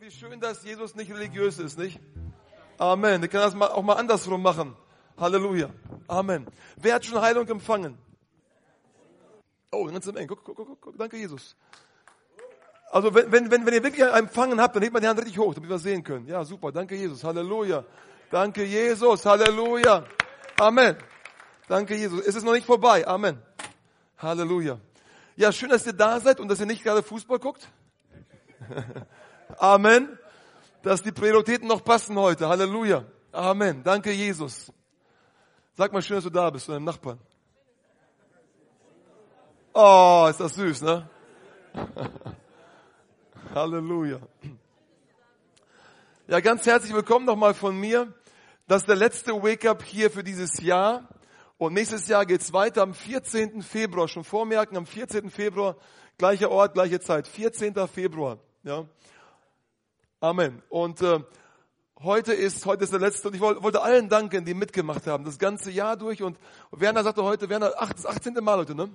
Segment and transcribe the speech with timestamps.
[0.00, 1.98] Wie schön, dass Jesus nicht religiös ist, nicht?
[2.78, 3.20] Amen.
[3.20, 4.76] Der kann das auch mal andersrum machen.
[5.18, 5.70] Halleluja.
[6.06, 6.46] Amen.
[6.76, 7.98] Wer hat schon Heilung empfangen?
[9.72, 10.28] Oh, ganz im Eng.
[10.28, 10.96] Guck, guck, guck, guck.
[10.96, 11.56] Danke, Jesus.
[12.92, 15.52] Also, wenn, wenn, wenn ihr wirklich empfangen habt, dann hebt man die Hand richtig hoch,
[15.52, 16.28] damit wir sehen können.
[16.28, 16.70] Ja, super.
[16.70, 17.24] Danke, Jesus.
[17.24, 17.84] Halleluja.
[18.30, 19.26] Danke, Jesus.
[19.26, 20.04] Halleluja.
[20.60, 20.96] Amen.
[21.66, 22.20] Danke, Jesus.
[22.20, 23.04] Es ist noch nicht vorbei.
[23.04, 23.42] Amen.
[24.18, 24.78] Halleluja.
[25.34, 27.66] Ja, schön, dass ihr da seid und dass ihr nicht gerade Fußball guckt.
[29.56, 30.18] Amen.
[30.82, 32.48] Dass die Prioritäten noch passen heute.
[32.48, 33.04] Halleluja.
[33.32, 33.82] Amen.
[33.82, 34.72] Danke, Jesus.
[35.76, 37.18] Sag mal schön, dass du da bist, zu deinem Nachbarn.
[39.72, 41.08] Oh, ist das süß, ne?
[43.54, 44.18] Halleluja.
[46.26, 48.12] Ja, ganz herzlich willkommen nochmal von mir.
[48.66, 51.08] Das ist der letzte Wake-up hier für dieses Jahr.
[51.58, 53.62] Und nächstes Jahr geht's weiter am 14.
[53.62, 54.08] Februar.
[54.08, 55.30] Schon vormerken, am 14.
[55.30, 55.76] Februar,
[56.18, 57.26] gleicher Ort, gleiche Zeit.
[57.26, 57.74] 14.
[57.88, 58.38] Februar.
[58.62, 58.84] Ja.
[60.20, 60.62] Amen.
[60.68, 61.20] Und äh,
[62.02, 65.38] heute ist heute ist der letzte und ich wollte allen danken, die mitgemacht haben, das
[65.38, 66.24] ganze Jahr durch.
[66.24, 66.36] Und
[66.72, 68.34] Werner sagte heute, Werner, das 18.
[68.42, 68.90] Mal heute, ne?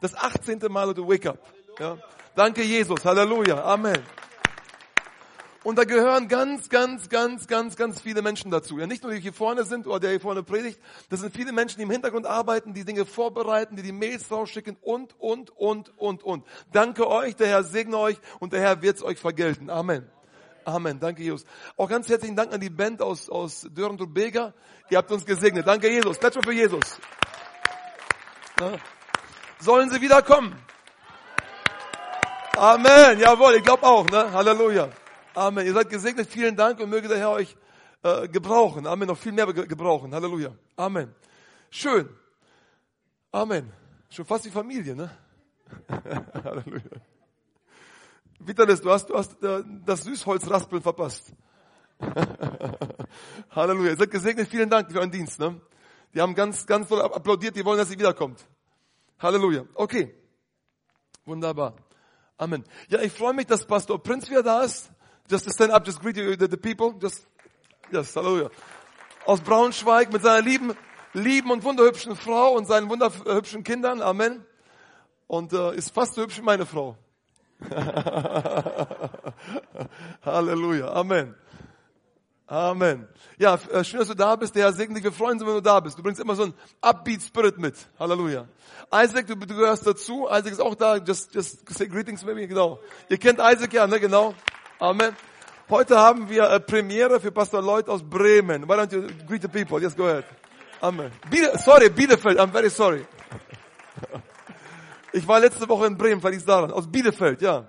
[0.00, 0.60] Das 18.
[0.70, 1.38] Mal heute Wake Up.
[1.80, 1.98] Ja.
[2.36, 3.04] Danke Jesus.
[3.04, 3.64] Halleluja.
[3.64, 3.98] Amen.
[5.64, 8.78] Und da gehören ganz, ganz, ganz, ganz, ganz viele Menschen dazu.
[8.78, 10.78] Ja, nicht nur die hier vorne sind oder der hier vorne predigt.
[11.10, 14.76] Das sind viele Menschen, die im Hintergrund arbeiten, die Dinge vorbereiten, die die Mails rausschicken
[14.80, 16.44] und, und, und, und, und.
[16.72, 19.68] Danke euch, der Herr segne euch und der Herr wird es euch vergelten.
[19.68, 20.08] Amen.
[20.68, 21.00] Amen.
[21.00, 21.46] Danke, Jesus.
[21.78, 24.52] Auch ganz herzlichen Dank an die Band aus, aus Dörren und Bega.
[24.90, 25.66] Ihr habt uns gesegnet.
[25.66, 26.18] Danke, Jesus.
[26.18, 27.00] Klatsch mal für Jesus.
[29.60, 30.54] Sollen sie wiederkommen?
[32.54, 33.18] Amen.
[33.18, 34.06] Jawohl, ich glaube auch.
[34.10, 34.30] Ne?
[34.30, 34.90] Halleluja.
[35.34, 35.64] Amen.
[35.64, 36.28] Ihr seid gesegnet.
[36.28, 37.56] Vielen Dank und möge der Herr euch
[38.02, 38.86] äh, gebrauchen.
[38.86, 39.08] Amen.
[39.08, 40.14] Noch viel mehr gebrauchen.
[40.14, 40.54] Halleluja.
[40.76, 41.14] Amen.
[41.70, 42.10] Schön.
[43.32, 43.72] Amen.
[44.10, 45.10] Schon fast die Familie, ne?
[46.44, 47.00] Halleluja.
[48.38, 51.32] Vitalis, du hast, du hast äh, das Süßholzraspeln verpasst.
[53.50, 53.90] Halleluja.
[53.90, 54.48] Ihr seid gesegnet.
[54.48, 55.38] Vielen Dank für euren Dienst.
[55.40, 55.60] Ne?
[56.14, 57.56] Die haben ganz, ganz toll applaudiert.
[57.56, 58.44] Die wollen, dass sie wiederkommt.
[59.18, 59.64] Halleluja.
[59.74, 60.14] Okay.
[61.24, 61.74] Wunderbar.
[62.36, 62.64] Amen.
[62.88, 64.90] Ja, ich freue mich, dass Pastor Prinz wieder da ist.
[65.28, 66.94] Just to stand up, just greet you, the, the people.
[67.00, 67.26] Just,
[67.90, 68.48] yes, Halleluja.
[69.26, 70.74] Aus Braunschweig mit seiner lieben,
[71.12, 74.00] lieben und wunderhübschen Frau und seinen wunderhübschen Kindern.
[74.00, 74.46] Amen.
[75.26, 76.96] Und äh, ist fast so hübsch wie meine Frau.
[80.24, 80.92] Halleluja.
[80.92, 81.34] Amen.
[82.46, 83.08] Amen.
[83.36, 84.54] Ja, äh, schön, dass du da bist.
[84.54, 85.04] Der Herr segne dich.
[85.04, 85.98] Wir freuen uns, wenn du da bist.
[85.98, 87.74] Du bringst immer so einen Upbeat Spirit mit.
[87.98, 88.46] Halleluja.
[88.92, 90.26] Isaac, du, du gehörst dazu.
[90.26, 90.96] Isaac ist auch da.
[90.96, 92.48] Just, just say greetings maybe.
[92.48, 92.80] Genau.
[93.10, 94.00] Ihr kennt Isaac ja, ne?
[94.00, 94.34] Genau.
[94.78, 95.14] Amen.
[95.68, 98.66] Heute haben wir äh, Premiere für Pastor Lloyd aus Bremen.
[98.66, 99.82] Why don't you greet the people?
[99.82, 100.24] Yes, go ahead.
[100.80, 101.10] Amen.
[101.28, 102.38] Biele, sorry, Bielefeld.
[102.38, 103.04] I'm very sorry.
[105.12, 106.70] Ich war letzte Woche in Bremen, vielleicht ist daran.
[106.70, 107.66] Aus Bielefeld, ja.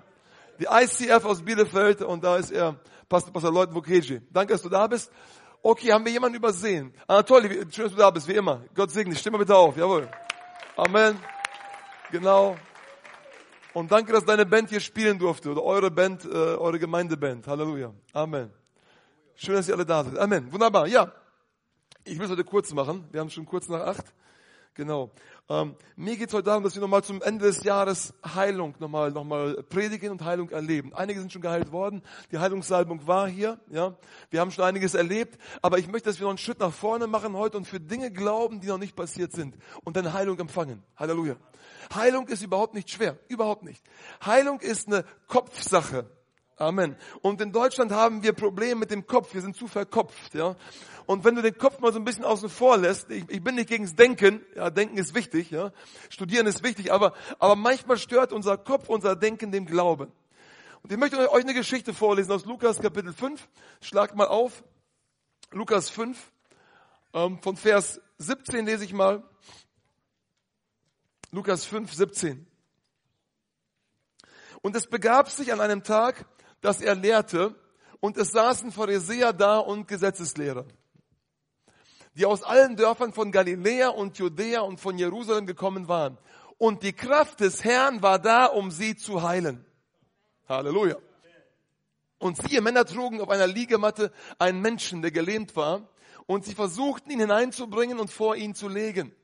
[0.58, 2.76] Die ICF aus Bielefeld und da ist er
[3.08, 4.20] Pastor, Pastor Lloyd Vukeji.
[4.30, 5.10] Danke, dass du da bist.
[5.62, 6.92] Okay, haben wir jemanden übersehen?
[7.06, 8.62] Anatoli, schön, dass du da bist, wie immer.
[8.74, 9.20] Gott segne dich.
[9.20, 10.08] Stimme bitte auf, jawohl.
[10.76, 11.18] Amen.
[12.10, 12.56] Genau.
[13.72, 17.46] Und danke, dass deine Band hier spielen durfte oder eure Band, äh, eure Gemeindeband.
[17.46, 17.92] Halleluja.
[18.12, 18.50] Amen.
[19.34, 20.18] Schön, dass ihr alle da seid.
[20.18, 20.52] Amen.
[20.52, 20.86] Wunderbar.
[20.86, 21.12] Ja.
[22.04, 23.06] Ich will es heute kurz machen.
[23.12, 24.04] Wir haben schon kurz nach acht.
[24.74, 25.10] Genau.
[25.48, 29.10] Ähm, mir geht es heute darum, dass wir nochmal zum Ende des Jahres Heilung nochmal
[29.10, 30.94] noch mal predigen und Heilung erleben.
[30.94, 32.02] Einige sind schon geheilt worden.
[32.30, 33.58] Die Heilungssalbung war hier.
[33.68, 33.96] Ja,
[34.30, 35.38] wir haben schon einiges erlebt.
[35.60, 38.12] Aber ich möchte, dass wir noch einen Schritt nach vorne machen heute und für Dinge
[38.12, 40.84] glauben, die noch nicht passiert sind und dann Heilung empfangen.
[40.96, 41.36] Halleluja.
[41.92, 43.18] Heilung ist überhaupt nicht schwer.
[43.28, 43.82] Überhaupt nicht.
[44.24, 46.08] Heilung ist eine Kopfsache.
[46.60, 46.94] Amen.
[47.22, 49.32] Und in Deutschland haben wir Probleme mit dem Kopf.
[49.32, 50.56] Wir sind zu verkopft, ja.
[51.06, 53.54] Und wenn du den Kopf mal so ein bisschen außen vor lässt, ich, ich bin
[53.54, 55.72] nicht gegens Denken, ja, Denken ist wichtig, ja.
[56.10, 60.12] Studieren ist wichtig, aber, aber manchmal stört unser Kopf unser Denken dem Glauben.
[60.82, 63.48] Und ich möchte euch eine Geschichte vorlesen aus Lukas Kapitel 5.
[63.80, 64.62] Schlagt mal auf.
[65.52, 66.18] Lukas 5,
[67.14, 69.22] ähm, von Vers 17 lese ich mal.
[71.30, 72.46] Lukas 5, 17.
[74.60, 76.26] Und es begab sich an einem Tag,
[76.60, 77.54] dass er lehrte,
[78.00, 80.64] und es saßen Pharisäer da und Gesetzeslehrer,
[82.14, 86.18] die aus allen Dörfern von Galiläa und Judäa und von Jerusalem gekommen waren.
[86.56, 89.64] Und die Kraft des Herrn war da, um sie zu heilen.
[90.48, 90.96] Halleluja.
[92.18, 95.88] Und siehe, Männer trugen auf einer Liegematte einen Menschen, der gelähmt war,
[96.26, 99.14] und sie versuchten ihn hineinzubringen und vor ihn zu legen.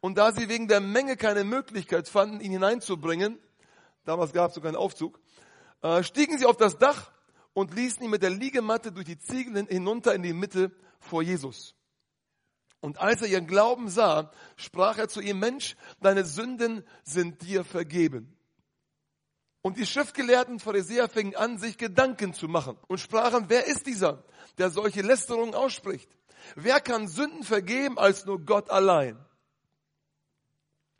[0.00, 3.38] Und da sie wegen der Menge keine Möglichkeit fanden, ihn hineinzubringen,
[4.04, 5.20] damals gab es sogar einen Aufzug,
[5.82, 7.10] äh, stiegen sie auf das Dach
[7.52, 11.74] und ließen ihn mit der Liegematte durch die Ziegel hinunter in die Mitte vor Jesus.
[12.80, 17.64] Und als er ihren Glauben sah, sprach er zu ihm, Mensch, deine Sünden sind dir
[17.64, 18.36] vergeben.
[19.62, 24.24] Und die Schriftgelehrten Pharisäer fingen an, sich Gedanken zu machen und sprachen, wer ist dieser,
[24.58, 26.10] der solche Lästerungen ausspricht?
[26.56, 29.24] Wer kann Sünden vergeben als nur Gott allein?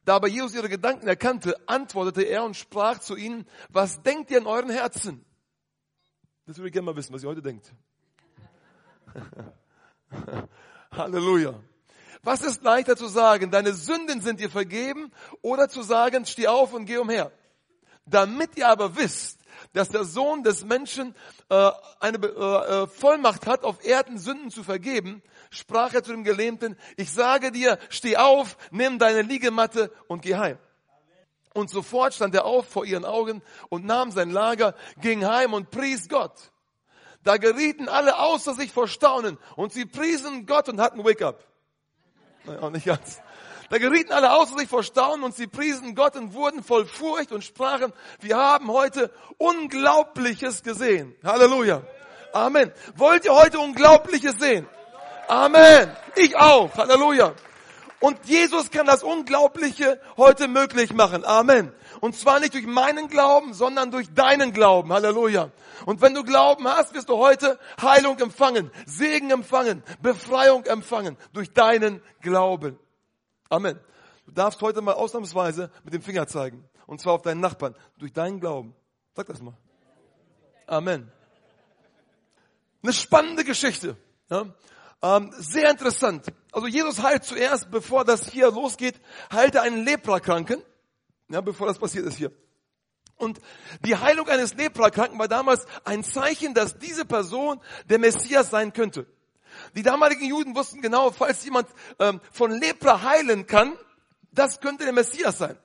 [0.05, 4.39] Da aber Jesus ihre Gedanken erkannte, antwortete er und sprach zu ihnen, was denkt ihr
[4.39, 5.25] in euren Herzen?
[6.47, 7.73] Das würde ich gerne mal wissen, was ihr heute denkt.
[10.91, 11.55] Halleluja.
[12.25, 16.73] Was ist leichter zu sagen, deine Sünden sind dir vergeben oder zu sagen, steh auf
[16.73, 17.33] und geh umher?
[18.05, 19.42] Damit ihr aber wisst,
[19.73, 21.15] dass der Sohn des Menschen
[21.49, 21.71] äh,
[22.01, 22.29] eine äh,
[22.83, 27.53] äh, Vollmacht hat, auf Erden Sünden zu vergeben, sprach er zu dem Gelähmten, ich sage
[27.53, 30.59] dir, steh auf, nimm deine Liegematte und geh heim.
[31.55, 35.71] Und sofort stand er auf vor ihren Augen und nahm sein Lager, ging heim und
[35.71, 36.53] pries Gott.
[37.23, 41.47] Da gerieten alle außer sich vor Staunen und sie priesen Gott und hatten Wake-up.
[42.45, 43.21] Nein, auch nicht ganz.
[43.73, 47.33] Da gerieten alle außer sich vor Staunen und sie priesen Gott und wurden voll Furcht
[47.33, 51.17] und sprachen, wir haben heute Unglaubliches gesehen.
[51.25, 51.81] Halleluja.
[52.35, 52.71] Amen.
[52.97, 54.69] Wollt ihr heute Unglaubliches sehen?
[55.27, 55.91] Amen.
[56.17, 56.77] Ich auch.
[56.77, 57.33] Halleluja.
[58.01, 61.25] Und Jesus kann das Unglaubliche heute möglich machen.
[61.25, 61.73] Amen.
[62.01, 64.93] Und zwar nicht durch meinen Glauben, sondern durch deinen Glauben.
[64.93, 65.51] Halleluja.
[65.87, 71.55] Und wenn du Glauben hast, wirst du heute Heilung empfangen, Segen empfangen, Befreiung empfangen durch
[71.55, 72.79] deinen Glauben.
[73.53, 73.79] Amen.
[74.25, 76.65] Du darfst heute mal ausnahmsweise mit dem Finger zeigen.
[76.87, 77.77] Und zwar auf deinen Nachbarn.
[77.99, 78.75] Durch deinen Glauben.
[79.15, 79.53] Sag das mal.
[80.67, 81.13] Amen.
[82.83, 83.99] Eine spannende Geschichte.
[84.31, 84.47] Ja?
[85.03, 86.29] Ähm, sehr interessant.
[86.51, 88.99] Also Jesus heilt zuerst, bevor das hier losgeht,
[89.31, 90.63] heilt er einen Leprakranken,
[91.29, 92.33] ja, bevor das passiert ist hier.
[93.17, 93.39] Und
[93.85, 99.07] die Heilung eines Leprakranken war damals ein Zeichen, dass diese Person der Messias sein könnte.
[99.75, 103.73] Die damaligen Juden wussten genau, falls jemand ähm, von Lepra heilen kann,
[104.33, 105.57] das könnte der Messias sein.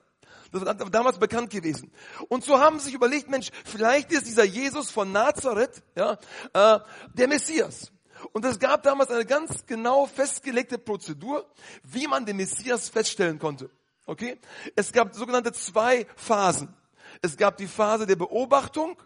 [0.50, 1.92] Das war damals bekannt gewesen.
[2.28, 6.18] Und so haben sie sich überlegt, Mensch, vielleicht ist dieser Jesus von Nazareth, ja,
[6.54, 6.80] äh,
[7.12, 7.92] der Messias.
[8.32, 11.46] Und es gab damals eine ganz genau festgelegte Prozedur,
[11.82, 13.70] wie man den Messias feststellen konnte.
[14.06, 14.38] Okay?
[14.74, 16.74] Es gab sogenannte zwei Phasen.
[17.22, 18.96] Es gab die Phase der Beobachtung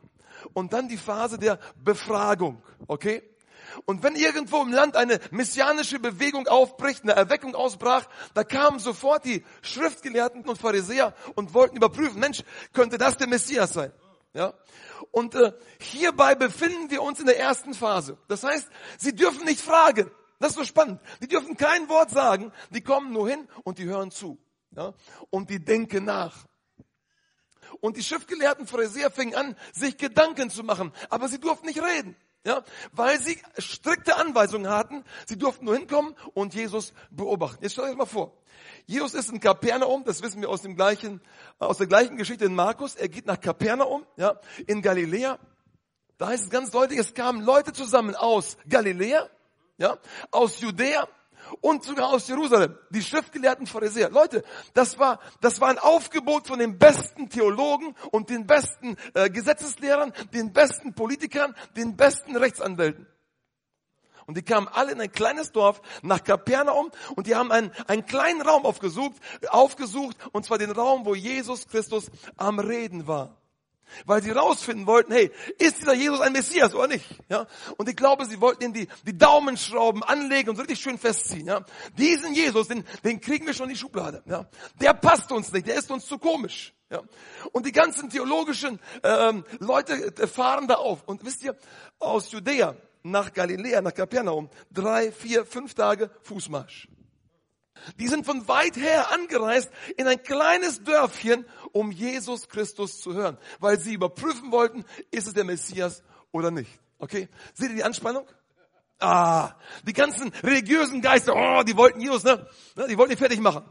[0.52, 2.62] und dann die Phase der Befragung.
[2.86, 3.22] Okay?
[3.84, 9.24] Und wenn irgendwo im Land eine messianische Bewegung aufbricht, eine Erweckung ausbrach, da kamen sofort
[9.24, 12.42] die Schriftgelehrten und Pharisäer und wollten überprüfen, Mensch,
[12.72, 13.92] könnte das der Messias sein?
[14.34, 14.54] Ja?
[15.10, 18.18] Und äh, hierbei befinden wir uns in der ersten Phase.
[18.28, 18.68] Das heißt,
[18.98, 20.10] sie dürfen nicht fragen.
[20.38, 21.00] Das ist so spannend.
[21.20, 22.52] Die dürfen kein Wort sagen.
[22.70, 24.38] Die kommen nur hin und die hören zu.
[24.70, 24.94] Ja?
[25.30, 26.46] Und die denken nach.
[27.80, 30.92] Und die Schriftgelehrten Pharisäer fingen an, sich Gedanken zu machen.
[31.10, 32.16] Aber sie durften nicht reden.
[32.44, 35.04] Ja, weil sie strikte Anweisungen hatten.
[35.26, 37.62] Sie durften nur hinkommen und Jesus beobachten.
[37.62, 38.32] Jetzt stellt euch mal vor.
[38.86, 41.20] Jesus ist in Kapernaum, das wissen wir aus dem gleichen,
[41.58, 42.96] aus der gleichen Geschichte in Markus.
[42.96, 45.38] Er geht nach Kapernaum, ja, in Galiläa.
[46.18, 49.28] Da heißt es ganz deutlich, es kamen Leute zusammen aus Galiläa,
[49.78, 49.98] ja,
[50.30, 51.08] aus Judäa
[51.60, 54.10] und sogar aus Jerusalem, die schriftgelehrten Pharisäer.
[54.10, 54.42] Leute,
[54.74, 60.12] das war, das war ein Aufgebot von den besten Theologen und den besten äh, Gesetzeslehrern,
[60.32, 63.06] den besten Politikern, den besten Rechtsanwälten.
[64.26, 68.06] Und die kamen alle in ein kleines Dorf nach Kapernaum und die haben einen, einen
[68.06, 69.16] kleinen Raum aufgesucht,
[69.48, 73.41] aufgesucht, und zwar den Raum, wo Jesus Christus am Reden war
[74.06, 77.06] weil sie rausfinden wollten, hey, ist dieser Jesus ein Messias oder nicht?
[77.28, 77.46] Ja?
[77.76, 81.46] Und ich glaube, sie wollten ihm die, die Daumenschrauben anlegen und so richtig schön festziehen.
[81.46, 81.64] Ja?
[81.96, 84.22] Diesen Jesus, den, den kriegen wir schon in die Schublade.
[84.26, 84.48] Ja?
[84.80, 86.74] Der passt uns nicht, der ist uns zu komisch.
[86.90, 87.02] Ja?
[87.52, 91.02] Und die ganzen theologischen ähm, Leute äh, fahren da auf.
[91.06, 91.56] Und wisst ihr,
[91.98, 96.88] aus Judäa nach Galiläa, nach Kapernaum, drei, vier, fünf Tage Fußmarsch.
[97.98, 103.38] Die sind von weit her angereist in ein kleines Dörfchen, um Jesus Christus zu hören,
[103.60, 106.70] weil sie überprüfen wollten, ist es der Messias oder nicht.
[106.98, 107.28] Okay?
[107.54, 108.26] Seht ihr die Anspannung?
[109.00, 112.46] Ah, die ganzen religiösen Geister, oh, die wollten Jesus, ne?
[112.88, 113.64] Die wollten ihn fertig machen.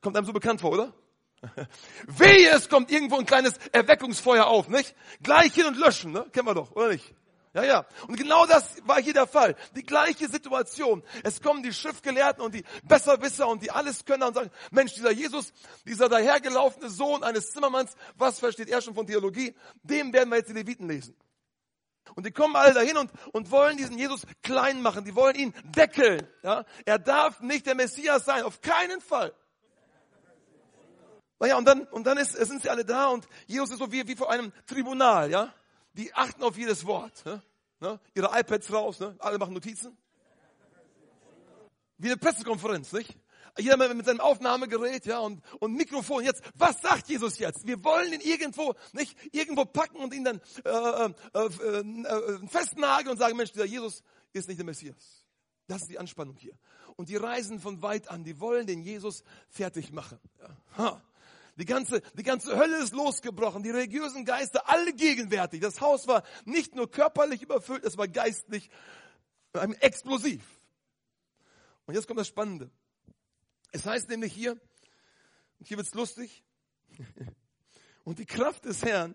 [0.00, 0.92] Kommt einem so bekannt vor, oder?
[2.06, 4.94] Wehe, es kommt irgendwo ein kleines Erweckungsfeuer auf, nicht?
[5.22, 6.26] Gleich hin und löschen, ne?
[6.32, 7.14] Kennen wir doch, oder nicht?
[7.54, 7.86] Ja, ja.
[8.08, 9.54] Und genau das war hier der Fall.
[9.76, 11.02] Die gleiche Situation.
[11.22, 15.52] Es kommen die Schriftgelehrten und die Besserwisser und die Alleskönner und sagen, Mensch, dieser Jesus,
[15.84, 19.54] dieser dahergelaufene Sohn eines Zimmermanns, was versteht er schon von Theologie?
[19.82, 21.14] Dem werden wir jetzt die Leviten lesen.
[22.14, 25.04] Und die kommen alle dahin und, und wollen diesen Jesus klein machen.
[25.04, 26.26] Die wollen ihn deckeln.
[26.42, 26.64] Ja?
[26.86, 28.44] Er darf nicht der Messias sein.
[28.44, 29.34] Auf keinen Fall.
[31.38, 34.06] Naja, und dann, und dann ist, sind sie alle da und Jesus ist so wie,
[34.06, 35.52] wie vor einem Tribunal, ja
[35.94, 37.24] die achten auf jedes Wort.
[37.24, 37.42] Ne?
[37.80, 38.00] Ne?
[38.14, 39.16] Ihre iPads raus, ne?
[39.18, 39.96] alle machen Notizen.
[41.98, 43.16] Wie eine Pressekonferenz, nicht?
[43.58, 46.24] jeder mit seinem Aufnahmegerät, ja, und, und Mikrofon.
[46.24, 47.66] Jetzt, was sagt Jesus jetzt?
[47.66, 53.10] Wir wollen ihn irgendwo, nicht irgendwo packen und ihn dann äh, äh, äh, äh, festnageln
[53.10, 55.26] und sagen, Mensch, dieser Jesus ist nicht der Messias.
[55.66, 56.54] Das ist die Anspannung hier.
[56.96, 60.18] Und die reisen von weit an, die wollen den Jesus fertig machen.
[60.78, 61.02] Ja.
[61.56, 65.60] Die ganze, die ganze Hölle ist losgebrochen, die religiösen Geister, alle gegenwärtig.
[65.60, 68.70] Das Haus war nicht nur körperlich überfüllt, es war geistlich
[69.54, 70.42] ähm, explosiv.
[71.86, 72.70] Und jetzt kommt das Spannende.
[73.70, 74.52] Es heißt nämlich hier,
[75.58, 76.42] und hier wird's lustig,
[78.04, 79.14] und die Kraft des Herrn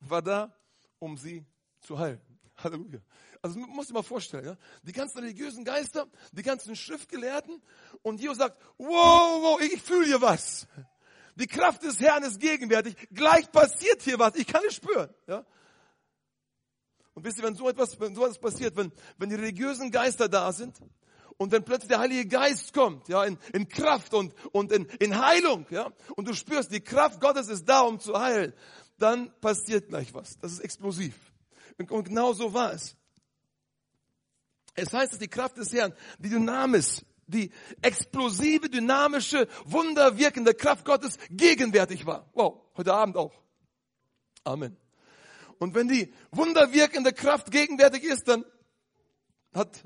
[0.00, 0.52] war da,
[0.98, 1.44] um sie
[1.80, 2.20] zu heilen.
[2.56, 3.00] Halleluja.
[3.42, 4.56] Also muss ich mal vorstellen, ja?
[4.82, 7.62] die ganzen religiösen Geister, die ganzen Schriftgelehrten
[8.02, 10.66] und Jesus sagt, wow, wow, ich fühle hier was.
[11.36, 12.96] Die Kraft des Herrn ist gegenwärtig.
[13.12, 14.34] Gleich passiert hier was.
[14.36, 15.08] Ich kann es spüren.
[15.26, 15.44] Ja?
[17.14, 20.28] Und wisst ihr, wenn so etwas, wenn so etwas passiert, wenn, wenn die religiösen Geister
[20.28, 20.78] da sind
[21.36, 25.18] und wenn plötzlich der Heilige Geist kommt, ja, in, in Kraft und, und in, in
[25.18, 28.54] Heilung, ja, und du spürst, die Kraft Gottes ist da, um zu heilen,
[28.98, 30.38] dann passiert gleich was.
[30.38, 31.14] Das ist explosiv.
[31.78, 32.96] Und, und genau so war es.
[34.74, 37.50] Es heißt, dass die Kraft des Herrn, die Dynamis, die
[37.82, 42.30] explosive, dynamische, wunderwirkende Kraft Gottes gegenwärtig war.
[42.34, 43.34] Wow, heute Abend auch.
[44.44, 44.76] Amen.
[45.58, 48.44] Und wenn die wunderwirkende Kraft gegenwärtig ist, dann
[49.54, 49.84] hat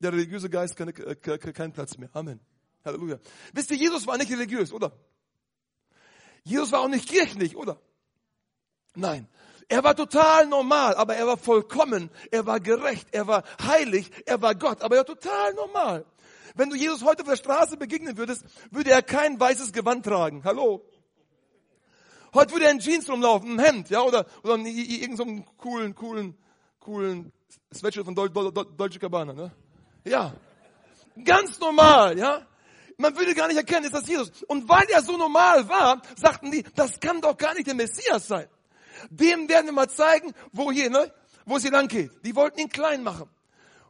[0.00, 2.10] der religiöse Geist keine, äh, keinen Platz mehr.
[2.12, 2.40] Amen.
[2.84, 3.18] Halleluja.
[3.52, 4.92] Wisst ihr, Jesus war nicht religiös, oder?
[6.44, 7.80] Jesus war auch nicht kirchlich, oder?
[8.94, 9.28] Nein.
[9.68, 14.40] Er war total normal, aber er war vollkommen, er war gerecht, er war heilig, er
[14.40, 16.06] war Gott, aber er war total normal.
[16.56, 20.42] Wenn du Jesus heute auf der Straße begegnen würdest, würde er kein weißes Gewand tragen.
[20.42, 20.82] Hallo?
[22.32, 26.36] Heute würde er in Jeans rumlaufen, ein Hemd, ja, oder, oder irgendeinen so coolen, coolen,
[26.80, 27.32] coolen
[27.74, 29.52] Sweatshirt von Deutsche Cabana, ne?
[30.04, 30.34] Ja.
[31.24, 32.46] Ganz normal, ja.
[32.96, 34.30] Man würde gar nicht erkennen, ist das Jesus.
[34.44, 38.28] Und weil er so normal war, sagten die, das kann doch gar nicht der Messias
[38.28, 38.48] sein.
[39.10, 41.12] Dem werden wir mal zeigen, wo hier, ne,
[41.44, 42.10] wo es hier lang geht.
[42.24, 43.28] Die wollten ihn klein machen.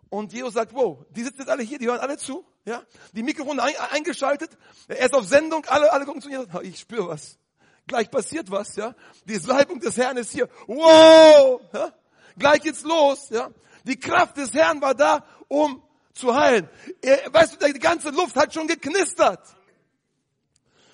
[0.08, 2.82] Und Jesus sagt, wow, die sitzen jetzt alle hier, die hören alle zu, ja,
[3.12, 4.50] die Mikrofone ein, eingeschaltet,
[4.88, 7.38] er ist auf Sendung, alle, alle gucken zu ihm, ich spüre was.
[7.86, 8.94] Gleich passiert was, ja.
[9.24, 11.92] Die Salbung des Herrn ist hier, wow, ja.
[12.36, 13.50] Gleich geht's los, ja.
[13.84, 15.80] Die Kraft des Herrn war da, um
[16.12, 16.68] zu heilen.
[17.00, 19.46] Er, weißt du, die ganze Luft hat schon geknistert.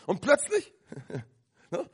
[0.04, 0.74] Und plötzlich,
[1.70, 1.88] ne,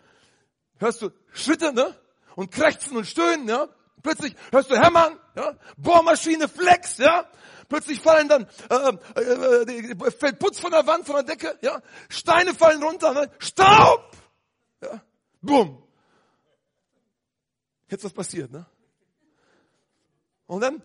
[0.78, 1.94] hörst du Schritte, ne?
[2.34, 3.68] Und krächzen und stöhnen, ja?
[4.02, 5.54] Plötzlich hörst du hämmern, ja?
[5.76, 7.26] Bohrmaschine flex, ja?
[7.68, 11.82] Plötzlich fallen dann, äh, äh, äh, fällt Putz von der Wand, von der Decke, ja?
[12.08, 13.30] Steine fallen runter, ne?
[13.38, 14.16] Staub!
[14.80, 15.02] Ja?
[15.40, 15.82] Bumm.
[17.90, 18.66] Jetzt was passiert, ne?
[20.46, 20.82] Und dann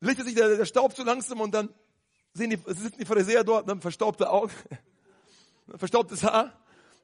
[0.00, 1.74] legte sich der, der Staub so langsam und dann
[2.32, 3.80] sehen die, sitzen die Pharisäer dort, ne?
[3.80, 4.52] verstaubte Augen,
[5.76, 6.52] verstaubtes Haar,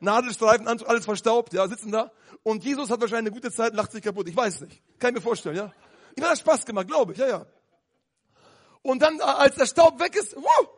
[0.01, 2.13] Nadelstreifen, alles verstaubt, ja, sitzen da.
[2.43, 4.29] Und Jesus hat wahrscheinlich eine gute Zeit, lacht sich kaputt.
[4.29, 4.83] Ich weiß nicht.
[4.99, 5.73] Kann ich mir vorstellen, ja.
[6.17, 7.47] Ihm hat das Spaß gemacht, glaube ich, ja, ja.
[8.83, 10.69] Und dann, als der Staub weg ist, wow,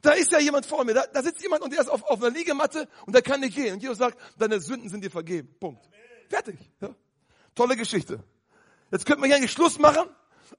[0.00, 2.22] da ist ja jemand vor mir, da, da sitzt jemand und der ist auf, auf
[2.22, 3.74] einer Liegematte und der kann nicht gehen.
[3.74, 5.54] Und Jesus sagt, deine Sünden sind dir vergeben.
[5.60, 5.88] Punkt.
[6.28, 6.58] Fertig.
[6.80, 6.94] Ja.
[7.54, 8.22] Tolle Geschichte.
[8.90, 10.08] Jetzt könnten wir hier eigentlich Schluss machen,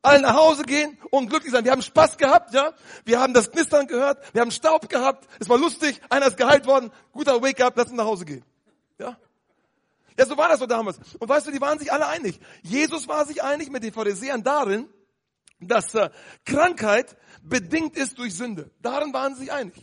[0.02, 1.66] alle nach Hause gehen und glücklich sein.
[1.66, 2.74] Wir haben Spaß gehabt, ja.
[3.06, 6.66] Wir haben das Knistern gehört, wir haben Staub gehabt, es war lustig, einer ist geheilt
[6.66, 8.44] worden, guter Wake-up, lass uns nach Hause gehen.
[8.98, 9.18] Ja.
[10.18, 11.00] Ja, so war das so damals.
[11.18, 12.40] Und weißt du, die waren sich alle einig.
[12.62, 14.90] Jesus war sich einig mit den Pharisäern darin,
[15.62, 16.10] dass äh,
[16.46, 18.70] Krankheit bedingt ist durch Sünde.
[18.82, 19.74] Darin waren sie sich einig.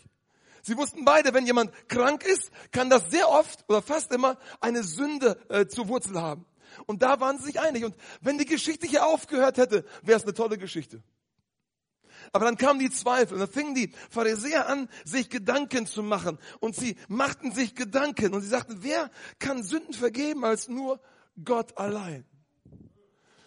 [0.62, 4.82] Sie wussten beide, wenn jemand krank ist, kann das sehr oft oder fast immer eine
[4.82, 6.44] Sünde äh, zur Wurzel haben.
[6.86, 7.84] Und da waren sie sich einig.
[7.84, 11.02] Und wenn die Geschichte hier aufgehört hätte, wäre es eine tolle Geschichte.
[12.32, 16.38] Aber dann kamen die Zweifel und dann fingen die Pharisäer an, sich Gedanken zu machen.
[16.60, 21.00] Und sie machten sich Gedanken und sie sagten, wer kann Sünden vergeben als nur
[21.44, 22.24] Gott allein?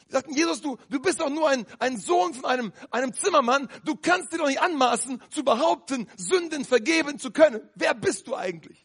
[0.08, 3.70] Sie sagten, Jesus, du, du bist doch nur ein, ein Sohn von einem, einem Zimmermann.
[3.86, 7.62] Du kannst dir doch nicht anmaßen, zu behaupten, Sünden vergeben zu können.
[7.76, 8.84] Wer bist du eigentlich?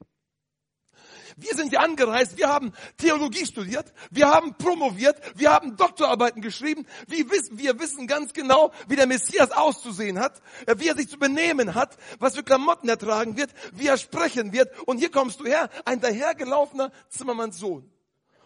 [1.37, 6.87] Wir sind ja angereist, wir haben Theologie studiert, wir haben promoviert, wir haben Doktorarbeiten geschrieben.
[7.09, 11.09] Wir wissen, wir wissen ganz genau, wie der Messias auszusehen hat, äh, wie er sich
[11.09, 14.71] zu benehmen hat, was für Klamotten er tragen wird, wie er sprechen wird.
[14.87, 17.91] Und hier kommst du her, ein dahergelaufener Zimmermannssohn.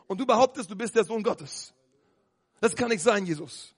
[0.06, 1.74] Und du behauptest, du bist der Sohn Gottes.
[2.60, 3.74] Das kann nicht sein, Jesus.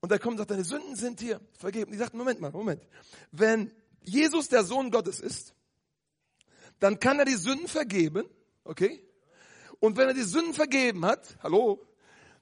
[0.00, 1.92] Und er kommt und sagt, deine Sünden sind hier vergeben.
[1.92, 2.86] Die sagt, Moment mal, Moment.
[3.32, 5.54] Wenn Jesus der Sohn Gottes ist,
[6.80, 8.24] dann kann er die Sünden vergeben,
[8.64, 9.02] okay?
[9.80, 11.86] Und wenn er die Sünden vergeben hat, hallo,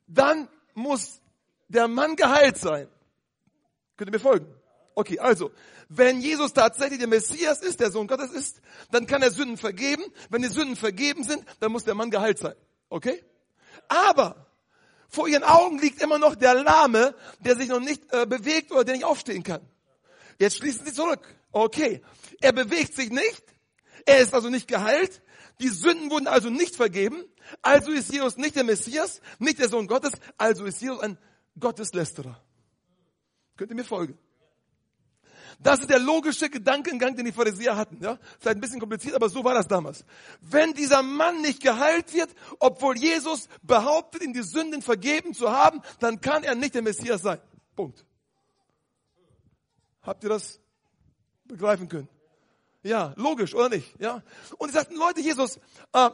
[0.06, 1.20] dann muss
[1.68, 2.88] der Mann geheilt sein.
[3.96, 4.46] Könnt ihr mir folgen?
[4.94, 5.50] Okay, also,
[5.88, 10.02] wenn Jesus tatsächlich der Messias ist, der Sohn Gottes ist, dann kann er Sünden vergeben.
[10.30, 12.54] Wenn die Sünden vergeben sind, dann muss der Mann geheilt sein.
[12.88, 13.22] Okay?
[13.88, 14.46] Aber
[15.08, 18.84] vor ihren Augen liegt immer noch der Lahme, der sich noch nicht äh, bewegt oder
[18.84, 19.60] der nicht aufstehen kann.
[20.38, 21.26] Jetzt schließen sie zurück.
[21.52, 22.02] Okay,
[22.40, 23.42] er bewegt sich nicht,
[24.06, 25.22] er ist also nicht geheilt,
[25.60, 27.24] die Sünden wurden also nicht vergeben,
[27.62, 31.18] also ist Jesus nicht der Messias, nicht der Sohn Gottes, also ist Jesus ein
[31.58, 32.40] Gotteslästerer.
[33.56, 34.18] Könnt ihr mir folgen?
[35.58, 38.02] Das ist der logische Gedankengang, den die Pharisäer hatten.
[38.02, 38.18] Ja?
[38.38, 40.04] Vielleicht ein bisschen kompliziert, aber so war das damals.
[40.40, 45.80] Wenn dieser Mann nicht geheilt wird, obwohl Jesus behauptet, ihm die Sünden vergeben zu haben,
[45.98, 47.40] dann kann er nicht der Messias sein.
[47.74, 48.04] Punkt.
[50.02, 50.60] Habt ihr das
[51.46, 52.08] begreifen können?
[52.86, 53.94] Ja, logisch, oder nicht?
[53.98, 54.22] Ja.
[54.58, 55.58] Und sie sagten, Leute, Jesus,
[55.92, 56.10] äh,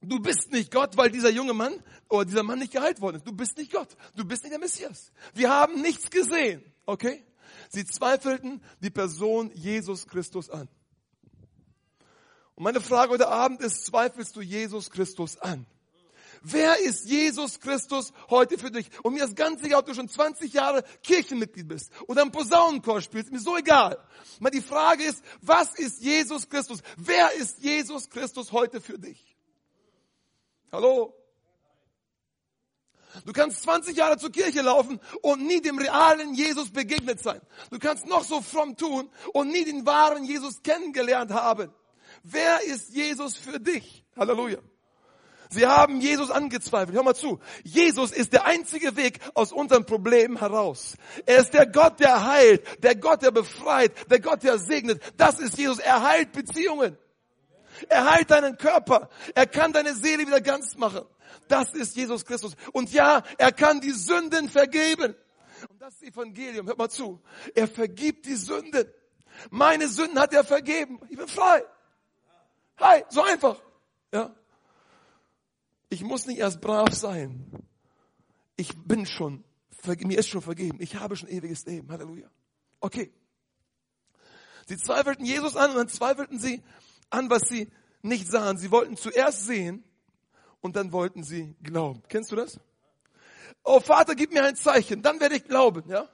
[0.00, 1.74] du bist nicht Gott, weil dieser junge Mann
[2.08, 3.26] oder dieser Mann nicht geheilt worden ist.
[3.26, 3.88] Du bist nicht Gott.
[4.14, 5.10] Du bist nicht der Messias.
[5.34, 6.62] Wir haben nichts gesehen.
[6.86, 7.24] Okay?
[7.68, 10.68] Sie zweifelten die Person Jesus Christus an.
[12.54, 15.66] Und meine Frage heute Abend ist, zweifelst du Jesus Christus an?
[16.42, 18.88] Wer ist Jesus Christus heute für dich?
[19.02, 23.02] Und mir ist ganz egal, ob du schon 20 Jahre Kirchenmitglied bist oder im Posaunenchor
[23.02, 23.98] spielst, mir so egal.
[24.38, 26.80] Aber die Frage ist, was ist Jesus Christus?
[26.96, 29.36] Wer ist Jesus Christus heute für dich?
[30.72, 31.14] Hallo?
[33.26, 37.40] Du kannst 20 Jahre zur Kirche laufen und nie dem realen Jesus begegnet sein.
[37.70, 41.72] Du kannst noch so fromm tun und nie den wahren Jesus kennengelernt haben.
[42.22, 44.04] Wer ist Jesus für dich?
[44.16, 44.58] Halleluja.
[45.52, 46.96] Sie haben Jesus angezweifelt.
[46.96, 47.40] Hör mal zu.
[47.64, 50.96] Jesus ist der einzige Weg aus unserem Problem heraus.
[51.26, 55.02] Er ist der Gott, der heilt, der Gott, der befreit, der Gott, der segnet.
[55.16, 55.80] Das ist Jesus.
[55.80, 56.96] Er heilt Beziehungen.
[57.88, 59.08] Er heilt deinen Körper.
[59.34, 61.04] Er kann deine Seele wieder ganz machen.
[61.48, 62.54] Das ist Jesus Christus.
[62.72, 65.16] Und ja, er kann die Sünden vergeben.
[65.68, 66.68] Und das ist Evangelium.
[66.68, 67.20] Hört mal zu.
[67.56, 68.86] Er vergibt die Sünden.
[69.50, 71.00] Meine Sünden hat er vergeben.
[71.08, 71.64] Ich bin frei.
[72.78, 73.60] Hi, so einfach.
[74.12, 74.34] Ja.
[75.90, 77.44] Ich muss nicht erst brav sein.
[78.56, 79.44] Ich bin schon,
[79.84, 80.78] mir ist schon vergeben.
[80.80, 81.90] Ich habe schon ewiges Leben.
[81.90, 82.30] Halleluja.
[82.78, 83.12] Okay.
[84.66, 86.62] Sie zweifelten Jesus an und dann zweifelten sie
[87.10, 87.68] an, was sie
[88.02, 88.56] nicht sahen.
[88.56, 89.82] Sie wollten zuerst sehen
[90.60, 92.02] und dann wollten sie glauben.
[92.08, 92.60] Kennst du das?
[93.64, 96.08] Oh Vater, gib mir ein Zeichen, dann werde ich glauben, ja?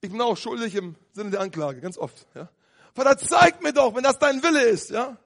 [0.00, 2.48] Ich bin auch schuldig im Sinne der Anklage, ganz oft, ja?
[2.94, 5.16] Vater, zeig mir doch, wenn das dein Wille ist, ja?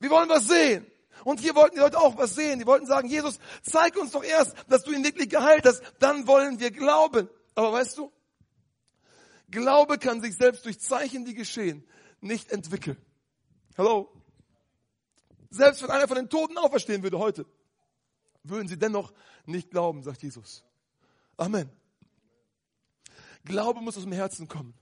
[0.00, 0.86] Wir wollen was sehen.
[1.24, 2.58] Und hier wollten die Leute auch was sehen.
[2.58, 5.82] Die wollten sagen, Jesus, zeig uns doch erst, dass du ihn wirklich geheilt hast.
[5.98, 7.28] Dann wollen wir glauben.
[7.54, 8.12] Aber weißt du,
[9.50, 11.86] Glaube kann sich selbst durch Zeichen, die geschehen,
[12.20, 12.96] nicht entwickeln.
[13.78, 14.12] Hallo?
[15.50, 17.46] Selbst wenn einer von den Toten auferstehen würde heute,
[18.42, 19.12] würden sie dennoch
[19.46, 20.64] nicht glauben, sagt Jesus.
[21.36, 21.70] Amen.
[23.44, 24.74] Glaube muss aus dem Herzen kommen.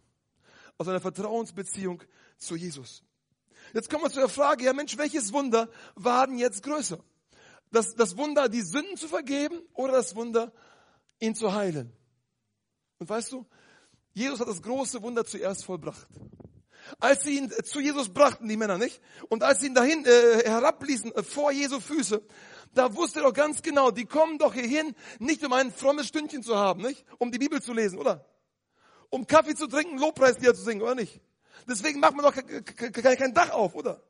[0.78, 2.02] Aus einer Vertrauensbeziehung
[2.38, 3.02] zu Jesus.
[3.75, 7.03] Jetzt kommen wir zu der Frage, ja Mensch, welches Wunder war denn jetzt größer?
[7.70, 10.53] Das, das Wunder, die Sünden zu vergeben oder das Wunder,
[11.20, 11.92] ihn zu heilen?
[12.98, 13.46] Und weißt du,
[14.12, 16.07] Jesus hat das große Wunder zuerst vollbracht.
[16.98, 19.01] Als sie ihn zu Jesus brachten, die Männer, nicht?
[19.29, 22.22] Und als sie ihn dahin äh, herabließen, äh, vor Jesu Füße,
[22.75, 26.42] da wusste er doch ganz genau, die kommen doch hierhin, nicht um ein frommes Stündchen
[26.42, 27.05] zu haben, nicht?
[27.18, 28.27] Um die Bibel zu lesen, oder?
[29.11, 31.20] Um Kaffee zu trinken, Lobpreislieder zu singen, oder nicht?
[31.69, 34.03] Deswegen macht man doch kein Dach auf, oder?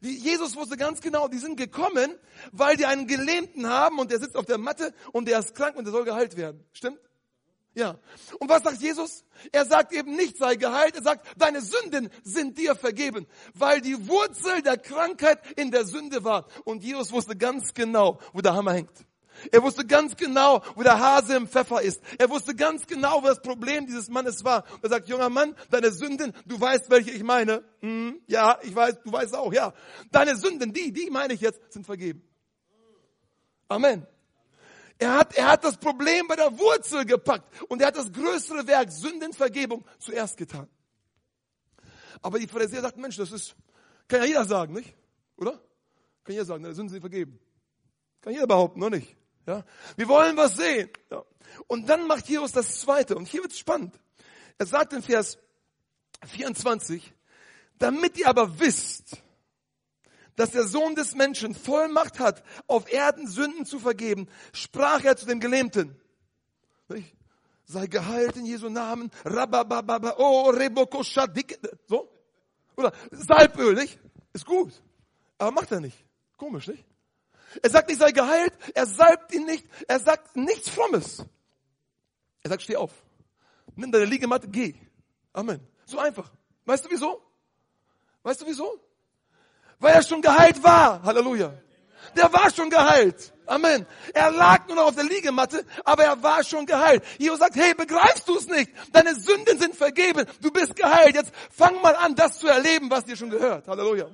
[0.00, 2.16] Die, Jesus wusste ganz genau, die sind gekommen,
[2.50, 5.76] weil die einen Gelähmten haben und der sitzt auf der Matte und der ist krank
[5.76, 6.64] und der soll geheilt werden.
[6.72, 6.98] Stimmt?
[7.74, 7.98] Ja.
[8.38, 9.24] Und was sagt Jesus?
[9.50, 10.96] Er sagt eben nicht, sei geheilt.
[10.96, 16.22] Er sagt, deine Sünden sind dir vergeben, weil die Wurzel der Krankheit in der Sünde
[16.24, 16.46] war.
[16.64, 19.06] Und Jesus wusste ganz genau, wo der Hammer hängt.
[19.50, 22.00] Er wusste ganz genau, wo der Hase im Pfeffer ist.
[22.18, 24.64] Er wusste ganz genau, wo das Problem dieses Mannes war.
[24.82, 27.64] Er sagt, junger Mann, deine Sünden, du weißt, welche ich meine.
[27.80, 29.72] Hm, ja, ich weiß, du weißt auch, ja.
[30.10, 32.22] Deine Sünden, die, die meine ich jetzt, sind vergeben.
[33.68, 34.06] Amen.
[34.98, 38.66] Er hat, er hat das Problem bei der Wurzel gepackt und er hat das größere
[38.66, 40.68] Werk, Sündenvergebung, zuerst getan.
[42.20, 43.56] Aber die Pharisäer sagten, Mensch, das ist,
[44.06, 44.94] kann ja jeder sagen, nicht?
[45.36, 45.60] Oder?
[46.22, 47.40] Kann jeder sagen, deine Sünden sind vergeben.
[48.20, 49.16] Kann jeder behaupten, noch nicht?
[49.46, 49.64] Ja?
[49.96, 50.90] Wir wollen was sehen.
[51.10, 51.22] Ja.
[51.66, 53.16] Und dann macht Jesus das Zweite.
[53.16, 53.98] Und hier wird es spannend.
[54.58, 55.38] Er sagt in Vers
[56.26, 57.12] 24,
[57.78, 59.22] damit ihr aber wisst,
[60.36, 65.26] dass der Sohn des Menschen Vollmacht hat, auf Erden Sünden zu vergeben, sprach er zu
[65.26, 66.00] dem Gelähmten.
[66.88, 67.14] Nicht?
[67.64, 69.10] Sei geheilt in Jesu Namen.
[69.24, 72.08] Rabababa, oh, reboko So?
[72.76, 73.98] Oder Salböl, nicht?
[74.32, 74.72] Ist gut.
[75.38, 76.04] Aber macht er nicht.
[76.36, 76.84] Komisch, nicht?
[77.60, 78.52] Er sagt nicht, sei geheilt.
[78.74, 79.66] Er salbt ihn nicht.
[79.88, 81.24] Er sagt nichts Frommes.
[82.42, 82.92] Er sagt, steh auf.
[83.76, 84.74] Nimm deine Liegematte, geh.
[85.32, 85.60] Amen.
[85.86, 86.30] So einfach.
[86.64, 87.22] Weißt du wieso?
[88.22, 88.80] Weißt du wieso?
[89.78, 91.02] Weil er schon geheilt war.
[91.02, 91.52] Halleluja.
[92.16, 93.32] Der war schon geheilt.
[93.46, 93.86] Amen.
[94.14, 97.04] Er lag nur noch auf der Liegematte, aber er war schon geheilt.
[97.18, 98.70] Jesus sagt, hey, begreifst du es nicht?
[98.92, 100.26] Deine Sünden sind vergeben.
[100.40, 101.14] Du bist geheilt.
[101.14, 103.66] Jetzt fang mal an, das zu erleben, was dir schon gehört.
[103.68, 104.08] Halleluja.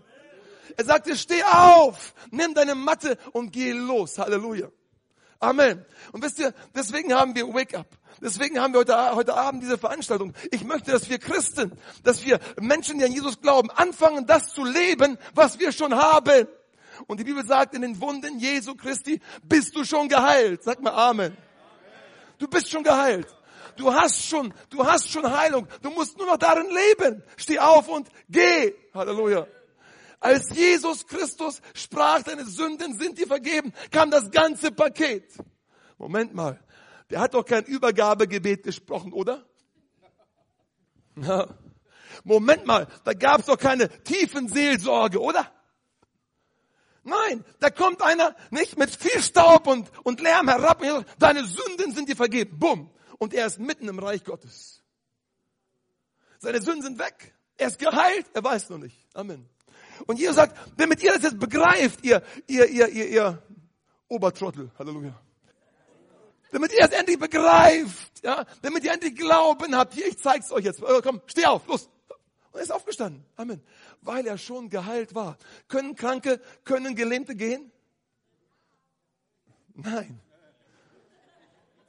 [0.76, 4.18] Er sagte, steh auf, nimm deine Matte und geh los.
[4.18, 4.70] Halleluja.
[5.40, 5.84] Amen.
[6.12, 7.86] Und wisst ihr, deswegen haben wir Wake Up.
[8.20, 10.34] Deswegen haben wir heute, heute Abend diese Veranstaltung.
[10.50, 14.64] Ich möchte, dass wir Christen, dass wir Menschen, die an Jesus glauben, anfangen, das zu
[14.64, 16.48] leben, was wir schon haben.
[17.06, 20.64] Und die Bibel sagt, in den Wunden Jesu Christi bist du schon geheilt.
[20.64, 21.36] Sag mal Amen.
[22.38, 23.28] Du bist schon geheilt.
[23.76, 25.68] Du hast schon, du hast schon Heilung.
[25.82, 27.22] Du musst nur noch darin leben.
[27.36, 28.74] Steh auf und geh.
[28.92, 29.46] Halleluja.
[30.20, 35.32] Als Jesus Christus sprach, deine Sünden sind dir vergeben, kam das ganze Paket.
[35.96, 36.60] Moment mal.
[37.10, 39.46] Der hat doch kein Übergabegebet gesprochen, oder?
[41.16, 41.48] Ja.
[42.24, 45.52] Moment mal, da gab es doch keine tiefen Seelsorge, oder?
[47.04, 51.44] Nein, da kommt einer nicht mit viel Staub und, und Lärm herab und sagt, deine
[51.44, 52.58] Sünden sind dir vergeben.
[52.58, 52.90] Bumm.
[53.18, 54.82] Und er ist mitten im Reich Gottes.
[56.38, 57.34] Seine Sünden sind weg.
[57.56, 59.06] Er ist geheilt, er weiß noch nicht.
[59.14, 59.48] Amen.
[60.06, 63.42] Und Jesus sagt, damit ihr das jetzt begreift, ihr, ihr, ihr, ihr, ihr
[64.08, 64.70] Obertrottel.
[64.78, 65.14] Halleluja
[66.50, 69.94] damit ihr es endlich begreift, ja, damit ihr endlich Glauben habt.
[69.94, 70.82] Hier, ich zeig's euch jetzt.
[70.82, 71.88] Äh, komm, steh auf, los.
[72.52, 73.24] Und er ist aufgestanden.
[73.36, 73.62] Amen.
[74.00, 75.36] Weil er schon geheilt war.
[75.68, 77.70] Können Kranke, können Gelähmte gehen?
[79.74, 80.20] Nein.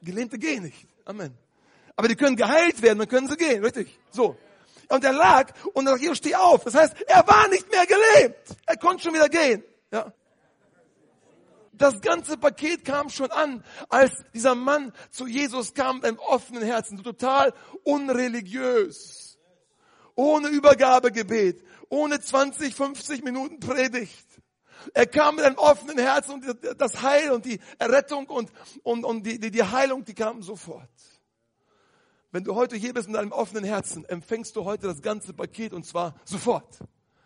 [0.01, 0.87] Gelähmte gehen nicht.
[1.05, 1.37] Amen.
[1.95, 3.97] Aber die können geheilt werden, dann können sie gehen, richtig?
[4.11, 4.37] So.
[4.89, 6.63] Und er lag und er sagt, Jesus, steh auf.
[6.63, 8.36] Das heißt, er war nicht mehr gelähmt.
[8.65, 9.63] Er konnte schon wieder gehen.
[9.91, 10.12] Ja.
[11.73, 16.63] Das ganze Paket kam schon an, als dieser Mann zu Jesus kam mit einem offenen
[16.63, 19.38] Herzen, total unreligiös,
[20.13, 24.28] ohne Übergabegebet, ohne 20, 50 Minuten Predigt.
[24.93, 28.52] Er kam mit einem offenen Herzen und das Heil und die Errettung und,
[28.84, 30.89] und, und die, die, die Heilung, die kamen sofort.
[32.31, 35.73] Wenn du heute hier bist mit einem offenen Herzen, empfängst du heute das ganze Paket
[35.73, 36.79] und zwar sofort.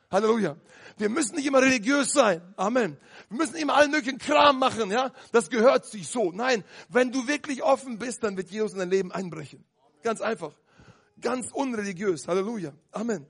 [0.10, 0.56] Halleluja.
[0.98, 2.42] Wir müssen nicht immer religiös sein.
[2.56, 2.98] Amen.
[3.30, 5.12] Wir müssen immer allen möglichen Kram machen, ja.
[5.32, 6.32] Das gehört sich so.
[6.32, 9.66] Nein, wenn du wirklich offen bist, dann wird Jesus in dein Leben einbrechen.
[10.04, 10.54] Ganz einfach.
[11.20, 12.28] Ganz unreligiös.
[12.28, 12.74] Halleluja.
[12.92, 13.26] Amen.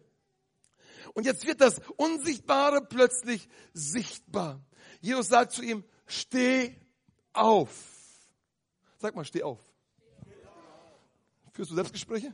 [1.14, 4.62] Und jetzt wird das Unsichtbare plötzlich sichtbar.
[5.00, 6.76] Jesus sagt zu ihm, steh
[7.32, 7.70] auf.
[8.98, 9.60] Sag mal, steh auf.
[11.54, 12.34] Führst du Selbstgespräche?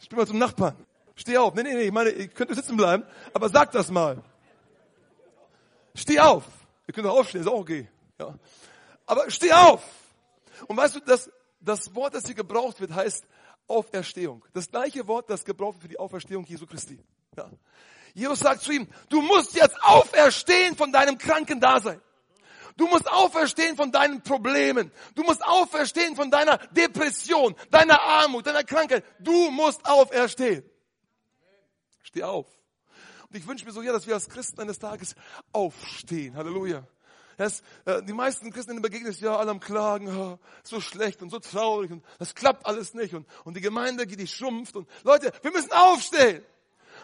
[0.00, 0.74] Ich bin mal zum Nachbarn.
[1.14, 1.54] Steh auf.
[1.54, 3.04] Nee, nee, nee, ich meine, ihr könnt sitzen bleiben,
[3.34, 4.22] aber sag das mal.
[5.94, 6.44] Steh auf.
[6.86, 7.88] Ihr könnt auch aufstehen, ist auch okay.
[8.18, 8.34] Ja.
[9.04, 9.82] Aber steh auf.
[10.66, 13.26] Und weißt du, das, das Wort, das hier gebraucht wird, heißt
[13.66, 14.44] Auferstehung.
[14.54, 16.98] Das gleiche Wort, das gebraucht wird für die Auferstehung Jesu Christi.
[17.36, 17.50] Ja.
[18.14, 22.00] Jesus sagt zu ihm, du musst jetzt auferstehen von deinem kranken Dasein.
[22.78, 24.92] Du musst auferstehen von deinen Problemen.
[25.16, 29.04] Du musst auferstehen von deiner Depression, deiner Armut, deiner Krankheit.
[29.18, 30.62] Du musst auferstehen.
[32.04, 32.46] Steh auf.
[33.28, 35.16] Und ich wünsche mir so, ja, dass wir als Christen eines Tages
[35.52, 36.36] aufstehen.
[36.36, 36.86] Halleluja.
[37.36, 41.30] Das, äh, die meisten Christen, denen begegnet, ja, alle am Klagen, oh, so schlecht und
[41.30, 45.32] so traurig und das klappt alles nicht und, und die Gemeinde, die schrumpft und Leute,
[45.42, 46.44] wir müssen aufstehen.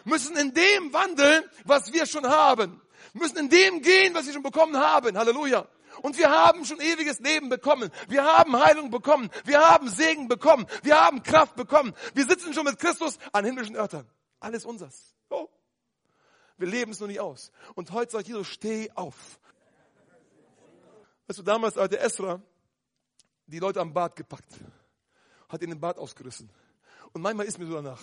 [0.03, 2.81] Müssen in dem wandeln, was wir schon haben.
[3.13, 5.17] Müssen in dem gehen, was wir schon bekommen haben.
[5.17, 5.67] Halleluja.
[6.01, 7.91] Und wir haben schon ewiges Leben bekommen.
[8.07, 9.29] Wir haben Heilung bekommen.
[9.45, 10.65] Wir haben Segen bekommen.
[10.83, 11.93] Wir haben Kraft bekommen.
[12.13, 14.07] Wir sitzen schon mit Christus an himmlischen Örtern.
[14.39, 15.15] Alles unseres.
[15.29, 15.47] Oh.
[16.57, 17.51] Wir leben es nur nicht aus.
[17.75, 19.39] Und heute sagt Jesus, steh auf.
[21.27, 22.41] Weißt du, damals, als der Esra
[23.47, 24.53] die Leute am Bad gepackt,
[25.49, 26.49] hat ihnen den Bad ausgerissen.
[27.13, 28.01] Und manchmal ist mir so danach.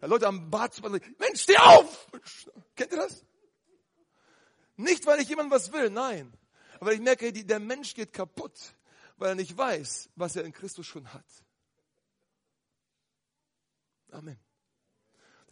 [0.00, 2.06] Ja, Leute am Bad zu Mensch, steh auf!
[2.74, 3.24] Kennt ihr das?
[4.80, 6.32] Nicht, weil ich jemandem was will, nein.
[6.78, 8.58] Aber ich merke, der Mensch geht kaputt,
[9.18, 11.26] weil er nicht weiß, was er in Christus schon hat.
[14.10, 14.38] Amen.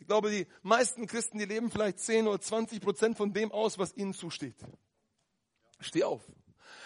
[0.00, 3.78] Ich glaube, die meisten Christen, die leben vielleicht 10 oder 20 Prozent von dem aus,
[3.78, 4.56] was ihnen zusteht.
[5.80, 6.22] Steh auf.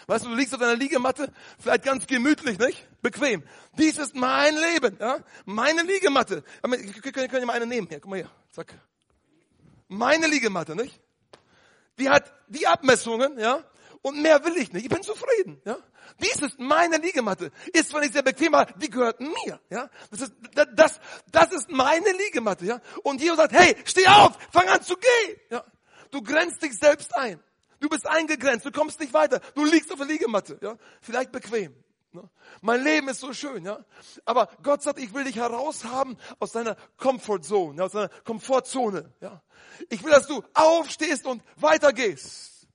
[0.07, 2.89] Weißt du, du liegst auf deiner Liegematte, vielleicht ganz gemütlich, nicht?
[3.01, 3.45] Bequem.
[3.79, 5.23] Dies ist mein Leben, ja?
[5.45, 6.43] Meine Liegematte.
[6.63, 7.87] Kann ja mal eine nehmen.
[7.89, 8.31] Hier, guck mal hier.
[8.51, 8.75] Zack.
[9.89, 11.02] Meine Liegematte, nicht?
[11.99, 13.65] Die hat die Abmessungen, ja?
[14.03, 14.85] Und mehr will ich nicht.
[14.85, 15.77] Ich bin zufrieden, ja?
[16.21, 17.51] Dies ist meine Liegematte.
[17.73, 19.61] Ist zwar nicht sehr bequem, aber die gehört mir.
[19.71, 19.89] Ja?
[20.11, 20.33] Das, ist,
[20.75, 21.01] das,
[21.31, 22.67] das ist meine Liegematte.
[22.67, 22.81] Ja?
[23.03, 25.41] Und Jesus sagt, hey, steh auf, fang an zu gehen.
[25.51, 25.65] Ja?
[26.11, 27.41] Du grenzt dich selbst ein.
[27.81, 29.41] Du bist eingegrenzt, du kommst nicht weiter.
[29.55, 30.59] Du liegst auf der Liegematte.
[30.61, 30.77] Ja?
[31.01, 31.75] Vielleicht bequem.
[32.13, 32.29] Ne?
[32.61, 33.85] Mein Leben ist so schön, ja.
[34.25, 39.43] Aber Gott sagt, ich will dich heraushaben aus deiner Comfortzone, aus deiner Komfortzone, ja.
[39.89, 42.69] Ich will, dass du aufstehst und weitergehst.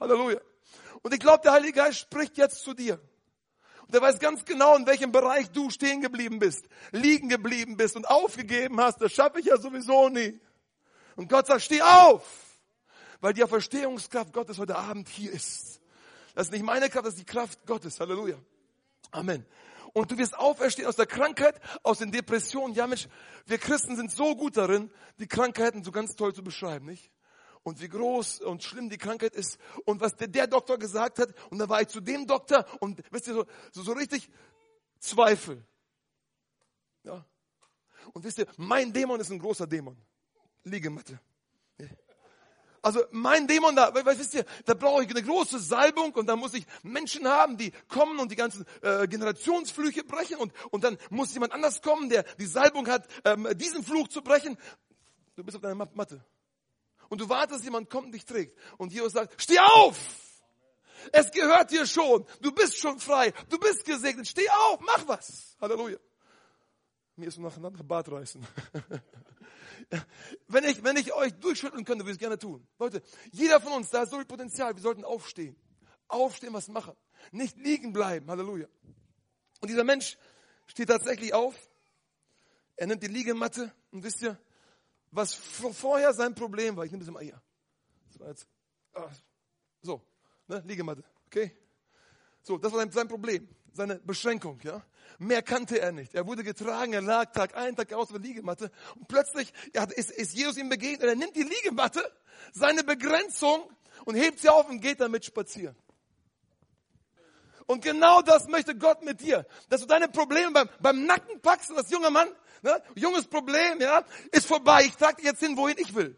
[0.00, 0.40] Halleluja.
[1.02, 3.00] Und ich glaube, der Heilige Geist spricht jetzt zu dir.
[3.86, 7.94] Und er weiß ganz genau, in welchem Bereich du stehen geblieben bist, liegen geblieben bist
[7.94, 9.00] und aufgegeben hast.
[9.00, 10.40] Das schaffe ich ja sowieso nie.
[11.14, 12.24] Und Gott sagt, steh auf,
[13.20, 15.80] weil die Verstehungskraft Gottes heute Abend hier ist.
[16.34, 18.00] Das ist nicht meine Kraft, das ist die Kraft Gottes.
[18.00, 18.38] Halleluja.
[19.12, 19.46] Amen.
[19.92, 22.74] Und du wirst auferstehen aus der Krankheit, aus den Depressionen.
[22.74, 23.08] Ja Mensch,
[23.46, 27.12] wir Christen sind so gut darin, die Krankheiten so ganz toll zu beschreiben, nicht?
[27.62, 31.32] Und wie groß und schlimm die Krankheit ist und was der, der Doktor gesagt hat.
[31.50, 34.28] Und dann war ich zu dem Doktor und wisst ihr, so, so, so richtig
[34.98, 35.64] Zweifel.
[37.04, 37.24] Ja.
[38.14, 39.96] Und wisst ihr, mein Dämon ist ein großer Dämon.
[40.64, 41.20] Liegematte.
[42.82, 46.40] Also mein Dämon da, was wisst ihr, da brauche ich eine große Salbung und dann
[46.40, 50.98] muss ich Menschen haben, die kommen und die ganzen äh, Generationsflüche brechen und, und dann
[51.08, 54.58] muss jemand anders kommen, der die Salbung hat, ähm, diesen Fluch zu brechen.
[55.36, 56.24] Du bist auf deiner Matte.
[57.08, 58.58] Und du wartest, jemand kommt und dich trägt.
[58.78, 59.98] Und Jesus sagt, steh auf!
[61.12, 62.24] Es gehört dir schon.
[62.40, 63.32] Du bist schon frei.
[63.48, 64.28] Du bist gesegnet.
[64.28, 65.56] Steh auf, mach was.
[65.60, 65.98] Halleluja.
[67.16, 68.46] Mir ist noch ein Bart reißen.
[70.48, 72.66] Wenn ich, wenn ich euch durchschütteln könnte, würde ich es gerne tun.
[72.78, 75.56] Leute, jeder von uns, da ist so viel Potenzial, wir sollten aufstehen.
[76.08, 76.94] Aufstehen, was machen.
[77.30, 78.30] Nicht liegen bleiben.
[78.30, 78.66] Halleluja.
[79.60, 80.16] Und dieser Mensch
[80.66, 81.54] steht tatsächlich auf.
[82.76, 84.38] Er nimmt die Liegematte und wisst ihr,
[85.10, 86.84] was vorher sein Problem war.
[86.84, 87.40] Ich nehme das mal hier.
[88.08, 88.46] Das war jetzt,
[88.94, 89.10] ah,
[89.82, 90.02] so,
[90.48, 91.56] ne, Liegematte, okay?
[92.42, 94.82] So, das war sein Problem, seine Beschränkung, ja?
[95.18, 96.14] Mehr kannte er nicht.
[96.14, 98.70] Er wurde getragen, er lag Tag ein, Tag aus auf der Liegematte.
[98.96, 101.08] Und plötzlich ja, ist, ist Jesus ihm begegnet.
[101.08, 102.02] Er nimmt die Liegematte,
[102.52, 103.70] seine Begrenzung
[104.04, 105.76] und hebt sie auf und geht damit spazieren.
[107.66, 109.46] Und genau das möchte Gott mit dir.
[109.68, 112.28] Dass du deine Probleme beim, beim Nacken packst und das junge Mann,
[112.62, 114.84] ne, junges Problem, ja, ist vorbei.
[114.84, 116.16] Ich trage dich jetzt hin, wohin ich will.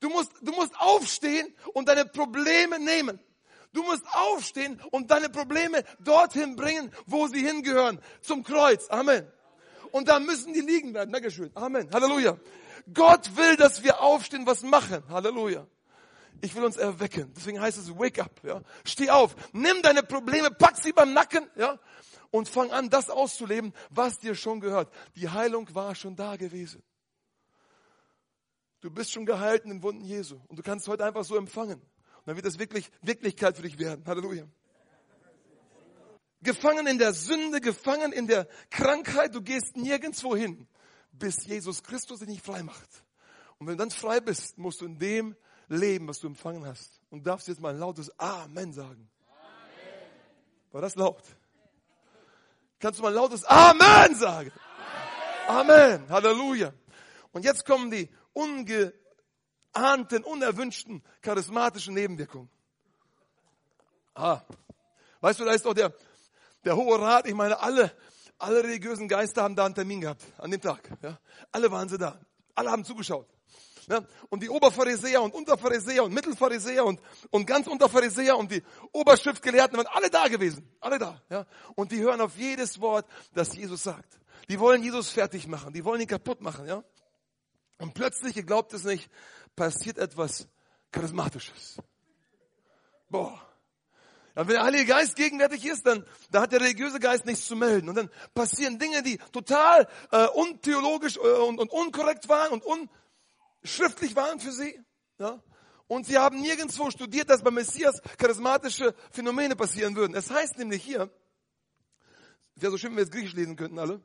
[0.00, 3.20] Du musst, du musst aufstehen und deine Probleme nehmen.
[3.72, 8.00] Du musst aufstehen und deine Probleme dorthin bringen, wo sie hingehören.
[8.20, 8.88] Zum Kreuz.
[8.90, 9.26] Amen.
[9.92, 11.12] Und da müssen die liegen bleiben.
[11.12, 11.50] Dankeschön.
[11.54, 11.88] Amen.
[11.92, 12.36] Halleluja.
[12.92, 15.04] Gott will, dass wir aufstehen, was machen.
[15.08, 15.66] Halleluja.
[16.40, 17.32] Ich will uns erwecken.
[17.36, 18.40] Deswegen heißt es wake up.
[18.42, 18.62] Ja.
[18.84, 19.36] Steh auf.
[19.52, 21.48] Nimm deine Probleme, pack sie beim Nacken.
[21.54, 21.78] Ja.
[22.32, 24.92] Und fang an, das auszuleben, was dir schon gehört.
[25.16, 26.82] Die Heilung war schon da gewesen.
[28.80, 30.40] Du bist schon geheilt in den Wunden Jesu.
[30.48, 31.80] Und du kannst heute einfach so empfangen
[32.26, 34.04] dann wird es wirklich Wirklichkeit für dich werden.
[34.06, 34.46] Halleluja.
[36.42, 40.66] Gefangen in der Sünde, gefangen in der Krankheit, du gehst nirgendwo hin,
[41.12, 42.88] bis Jesus Christus dich nicht frei macht.
[43.58, 45.36] Und wenn du dann frei bist, musst du in dem
[45.68, 47.00] leben, was du empfangen hast.
[47.10, 49.10] Und darfst jetzt mal ein lautes Amen sagen.
[49.28, 50.72] Amen.
[50.72, 51.22] War das laut?
[52.78, 54.50] Kannst du mal ein lautes Amen sagen?
[55.46, 55.70] Amen.
[55.70, 56.08] Amen.
[56.08, 56.72] Halleluja.
[57.32, 58.94] Und jetzt kommen die unge
[59.72, 62.50] ahnten, unerwünschten, charismatischen Nebenwirkungen.
[64.14, 64.42] Ah,
[65.20, 65.92] weißt du, da ist doch der,
[66.64, 67.92] der Hohe Rat, ich meine, alle,
[68.38, 70.90] alle religiösen Geister haben da einen Termin gehabt, an dem Tag.
[71.02, 71.18] Ja?
[71.52, 72.20] Alle waren sie da.
[72.54, 73.28] Alle haben zugeschaut.
[73.88, 74.00] Ja?
[74.28, 79.86] Und die Oberpharisäer und Unterpharisäer und Mittelpharisäer und, und ganz Unterpharisäer und die Oberschriftgelehrten waren
[79.86, 80.68] alle da gewesen.
[80.80, 81.20] Alle da.
[81.28, 81.46] Ja?
[81.74, 84.20] Und die hören auf jedes Wort, das Jesus sagt.
[84.48, 85.72] Die wollen Jesus fertig machen.
[85.72, 86.66] Die wollen ihn kaputt machen.
[86.66, 86.82] Ja?
[87.78, 89.10] Und plötzlich, ihr glaubt es nicht,
[89.60, 90.48] passiert etwas
[90.90, 91.76] Charismatisches.
[93.10, 93.38] Boah.
[94.34, 97.56] Ja, wenn der Heilige Geist gegenwärtig ist, dann da hat der religiöse Geist nichts zu
[97.56, 97.90] melden.
[97.90, 102.88] Und dann passieren Dinge, die total äh, untheologisch äh, und, und unkorrekt waren und
[103.62, 104.80] unschriftlich waren für sie.
[105.18, 105.42] Ja?
[105.88, 110.14] Und sie haben nirgendwo studiert, dass beim Messias charismatische Phänomene passieren würden.
[110.14, 111.10] Es heißt nämlich hier,
[112.54, 114.00] wäre so schön, wenn wir jetzt Griechisch lesen könnten alle.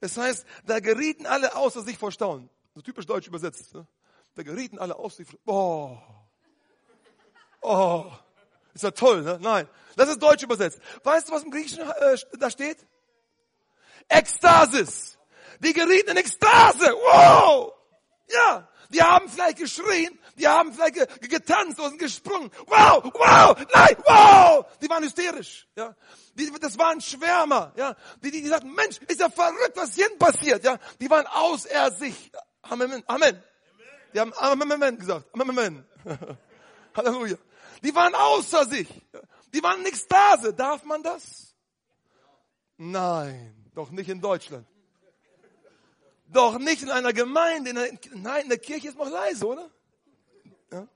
[0.00, 2.48] Es heißt, da gerieten alle außer sich vor Staunen.
[2.76, 3.74] So typisch deutsch übersetzt.
[3.74, 3.84] Ne?
[4.34, 5.16] Da gerieten alle aus.
[5.16, 5.98] Die, oh,
[7.60, 8.10] oh,
[8.74, 9.38] ist ja toll, ne?
[9.40, 10.80] Nein, das ist deutsch übersetzt.
[11.02, 12.78] Weißt du, was im Griechischen äh, da steht?
[14.08, 15.18] Ekstasis.
[15.60, 16.92] Die gerieten in Ekstase.
[16.92, 17.72] Wow!
[18.28, 22.50] Ja, die haben vielleicht geschrien, die haben vielleicht getanzt und gesprungen.
[22.66, 24.66] Wow, wow, nein, wow!
[24.80, 25.68] Die waren hysterisch.
[25.76, 25.94] Ja,
[26.34, 27.72] die, das waren Schwärmer.
[27.76, 30.64] Ja, die, die, die sagten, Mensch, ist ja verrückt, was hier passiert.
[30.64, 32.32] Ja, die waren außer sich.
[32.62, 33.02] Amen.
[33.06, 33.42] Amen.
[34.14, 35.26] Die haben Amen gesagt.
[35.32, 35.86] Amen.
[36.96, 37.36] Halleluja.
[37.82, 38.88] Die waren außer sich.
[39.52, 40.52] Die waren in Ekstase.
[40.54, 41.54] Darf man das?
[42.76, 44.66] Nein, doch nicht in Deutschland.
[46.26, 47.70] Doch nicht in einer Gemeinde.
[47.70, 49.70] In der, nein, in der Kirche ist noch leise, oder?
[50.70, 50.88] Ja.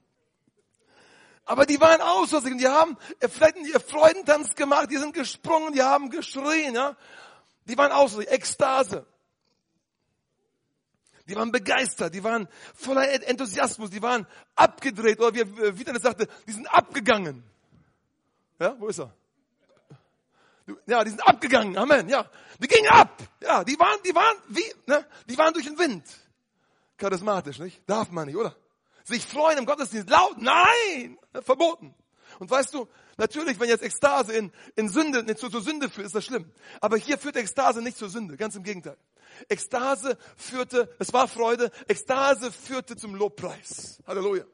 [1.44, 5.82] Aber die waren außer sich die haben vielleicht ihr Freudentanz gemacht, die sind gesprungen, die
[5.82, 6.96] haben geschrien, ja.
[7.66, 9.06] Die waren außer sich, Ekstase.
[11.28, 16.52] Die waren begeistert, die waren voller Enthusiasmus, die waren abgedreht, oder wie Vitalis sagte, die
[16.52, 17.42] sind abgegangen.
[18.60, 19.12] Ja, wo ist er?
[20.86, 22.28] Ja, die sind abgegangen, Amen, ja.
[22.60, 25.04] Die gingen ab, ja, die waren, die waren, wie, ne?
[25.28, 26.04] Die waren durch den Wind.
[26.96, 27.82] Charismatisch, nicht?
[27.88, 28.56] Darf man nicht, oder?
[29.04, 31.94] Sich freuen im Gottesdienst, laut, nein, verboten.
[32.38, 36.06] Und weißt du, natürlich, wenn jetzt Ekstase in, in Sünde, nicht zur, zur Sünde führt,
[36.06, 36.50] ist das schlimm.
[36.80, 38.96] Aber hier führt Ekstase nicht zur Sünde, ganz im Gegenteil.
[39.48, 44.02] Ekstase führte, es war Freude, Ekstase führte zum Lobpreis.
[44.06, 44.44] Halleluja.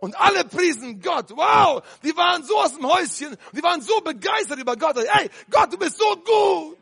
[0.00, 1.30] Und alle priesen Gott.
[1.30, 4.96] Wow, die waren so aus dem Häuschen, die waren so begeistert über Gott.
[4.96, 6.78] Hey, Gott, du bist so gut.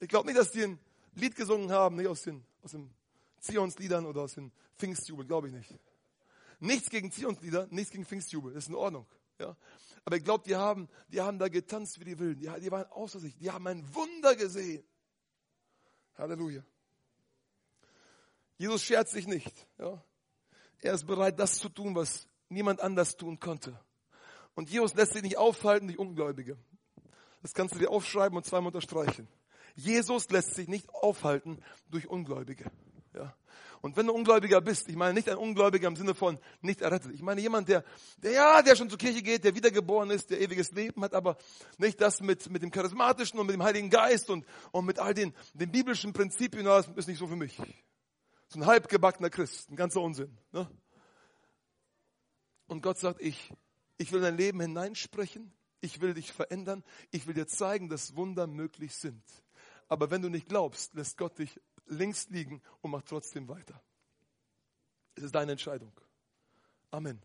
[0.00, 0.78] Ich glaube nicht, dass die ein
[1.14, 2.90] Lied gesungen haben, nicht aus den, aus den
[3.40, 5.70] Zionsliedern oder aus den Pfingstjubel, glaube ich nicht.
[6.60, 9.06] Nichts gegen Zionslieder, nichts gegen Pfingstjubel, das ist in Ordnung.
[9.38, 9.56] Ja.
[10.04, 12.40] Aber ich glaube, die haben, die haben da getanzt wie die Wilden.
[12.40, 13.36] Die, die waren außer sich.
[13.36, 14.84] Die haben ein Wunder gesehen.
[16.20, 16.62] Halleluja.
[18.58, 19.66] Jesus schert sich nicht.
[19.78, 20.02] Ja.
[20.80, 23.78] Er ist bereit, das zu tun, was niemand anders tun konnte.
[24.54, 26.58] Und Jesus lässt sich nicht aufhalten durch Ungläubige.
[27.42, 29.28] Das kannst du dir aufschreiben und zweimal unterstreichen.
[29.74, 32.70] Jesus lässt sich nicht aufhalten durch Ungläubige.
[33.14, 33.34] Ja.
[33.82, 37.12] Und wenn du Ungläubiger bist, ich meine nicht ein Ungläubiger im Sinne von nicht errettet.
[37.14, 37.82] Ich meine jemand, der,
[38.18, 41.38] der ja, der schon zur Kirche geht, der wiedergeboren ist, der ewiges Leben hat, aber
[41.78, 45.14] nicht das mit, mit dem Charismatischen und mit dem Heiligen Geist und, und mit all
[45.14, 47.56] den, den biblischen Prinzipien, das ist nicht so für mich.
[48.48, 50.36] So ein halbgebackener Christ, ein ganzer Unsinn.
[50.52, 50.68] Ne?
[52.66, 53.50] Und Gott sagt, ich,
[53.96, 58.46] ich will dein Leben hineinsprechen, ich will dich verändern, ich will dir zeigen, dass Wunder
[58.46, 59.22] möglich sind.
[59.88, 63.82] Aber wenn du nicht glaubst, lässt Gott dich links liegen und macht trotzdem weiter.
[65.14, 65.92] Es ist deine Entscheidung.
[66.90, 67.20] Amen.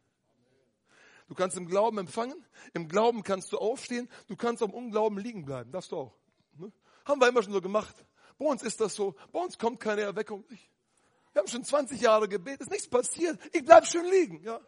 [1.28, 5.46] Du kannst im Glauben empfangen, im Glauben kannst du aufstehen, du kannst am Unglauben liegen
[5.46, 6.18] bleiben, darfst du auch.
[6.58, 6.72] Ne?
[7.06, 7.96] Haben wir immer schon so gemacht.
[8.38, 10.46] Bei uns ist das so, bei uns kommt keine Erweckung.
[10.50, 10.70] Nicht.
[11.34, 14.44] Wir haben schon 20 Jahre gebetet, ist nichts passiert, ich bleib schön liegen.
[14.44, 14.62] Ja.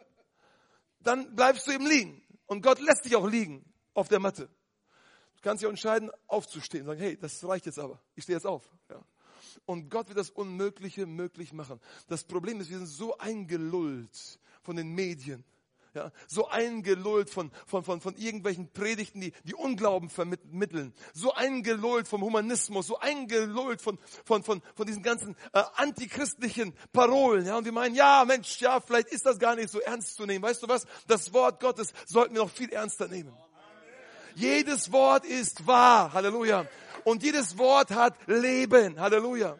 [0.99, 4.47] Dann bleibst du eben liegen und Gott lässt dich auch liegen auf der Matte.
[5.35, 8.47] Du kannst dich auch entscheiden, aufzustehen, sagen, hey, das reicht jetzt aber, ich stehe jetzt
[8.47, 8.67] auf.
[8.89, 9.03] Ja.
[9.65, 11.79] Und Gott wird das Unmögliche möglich machen.
[12.07, 15.43] Das Problem ist, wir sind so eingelullt von den Medien.
[15.93, 20.93] Ja, so eingelullt von, von, von, von irgendwelchen Predigten, die, die Unglauben vermitteln.
[21.13, 27.47] So eingelullt vom Humanismus, so eingelullt von, von, von, von diesen ganzen äh, antichristlichen Parolen.
[27.47, 30.27] Ja, und wir meinen, ja, Mensch, ja, vielleicht ist das gar nicht so ernst zu
[30.27, 30.43] nehmen.
[30.43, 30.85] Weißt du was?
[31.07, 33.33] Das Wort Gottes sollten wir noch viel ernster nehmen.
[34.35, 36.13] Jedes Wort ist wahr.
[36.13, 36.67] Halleluja
[37.07, 38.99] und jedes Wort hat Leben.
[38.99, 39.57] Halleluja.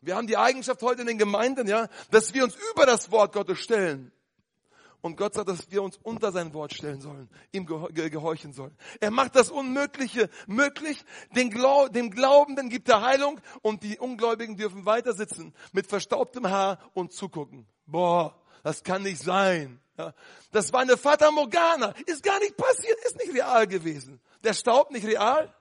[0.00, 3.34] Wir haben die Eigenschaft heute in den Gemeinden, ja, dass wir uns über das Wort
[3.34, 4.10] Gottes stellen.
[5.02, 8.74] Und Gott sagt, dass wir uns unter sein Wort stellen sollen, ihm gehorchen sollen.
[8.98, 11.04] Er macht das Unmögliche möglich.
[11.36, 16.48] Den Glau dem Glaubenden gibt er Heilung und die Ungläubigen dürfen weiter sitzen mit verstaubtem
[16.48, 17.66] Haar und zugucken.
[17.84, 19.82] Boah, das kann nicht sein.
[19.98, 20.14] Ja,
[20.50, 21.92] das war eine Fata Morgana.
[22.06, 24.18] Ist gar nicht passiert, ist nicht real gewesen.
[24.44, 25.54] Der Staub nicht real,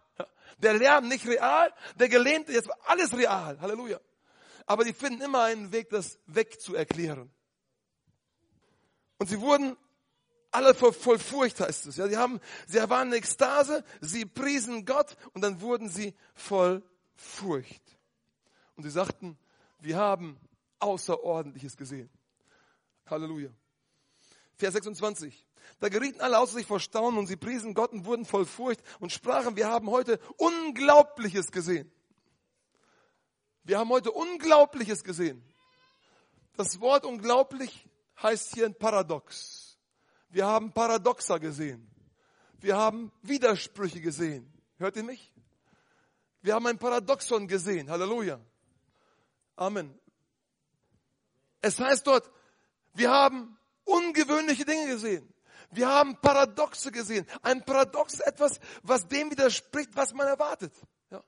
[0.62, 3.60] der Lärm nicht real, der Gelähmte, jetzt alles real.
[3.60, 4.00] Halleluja.
[4.66, 7.32] Aber die finden immer einen Weg, das wegzuerklären.
[9.18, 9.76] Und sie wurden
[10.52, 11.98] alle voll, voll Furcht, heißt es.
[11.98, 16.84] Ja, sie haben, sie waren in Ekstase, sie priesen Gott und dann wurden sie voll
[17.16, 17.84] Furcht.
[18.76, 19.38] Und sie sagten,
[19.80, 20.40] wir haben
[20.80, 22.10] Außerordentliches gesehen.
[23.06, 23.50] Halleluja.
[24.58, 25.46] Vers 26.
[25.80, 28.82] Da gerieten alle außer sich vor Staunen und sie priesen Gott und wurden voll Furcht
[29.00, 31.92] und sprachen, wir haben heute Unglaubliches gesehen.
[33.64, 35.44] Wir haben heute Unglaubliches gesehen.
[36.56, 37.88] Das Wort unglaublich
[38.22, 39.78] heißt hier ein Paradox.
[40.30, 41.88] Wir haben Paradoxa gesehen.
[42.60, 44.52] Wir haben Widersprüche gesehen.
[44.78, 45.34] Hört ihr mich?
[46.42, 47.90] Wir haben ein Paradoxon gesehen.
[47.90, 48.40] Halleluja.
[49.56, 49.98] Amen.
[51.62, 52.30] Es heißt dort,
[52.94, 55.32] wir haben ungewöhnliche Dinge gesehen.
[55.72, 57.26] Wir haben Paradoxe gesehen.
[57.42, 60.74] Ein Paradox ist etwas, was dem widerspricht, was man erwartet.
[61.10, 61.24] Ja.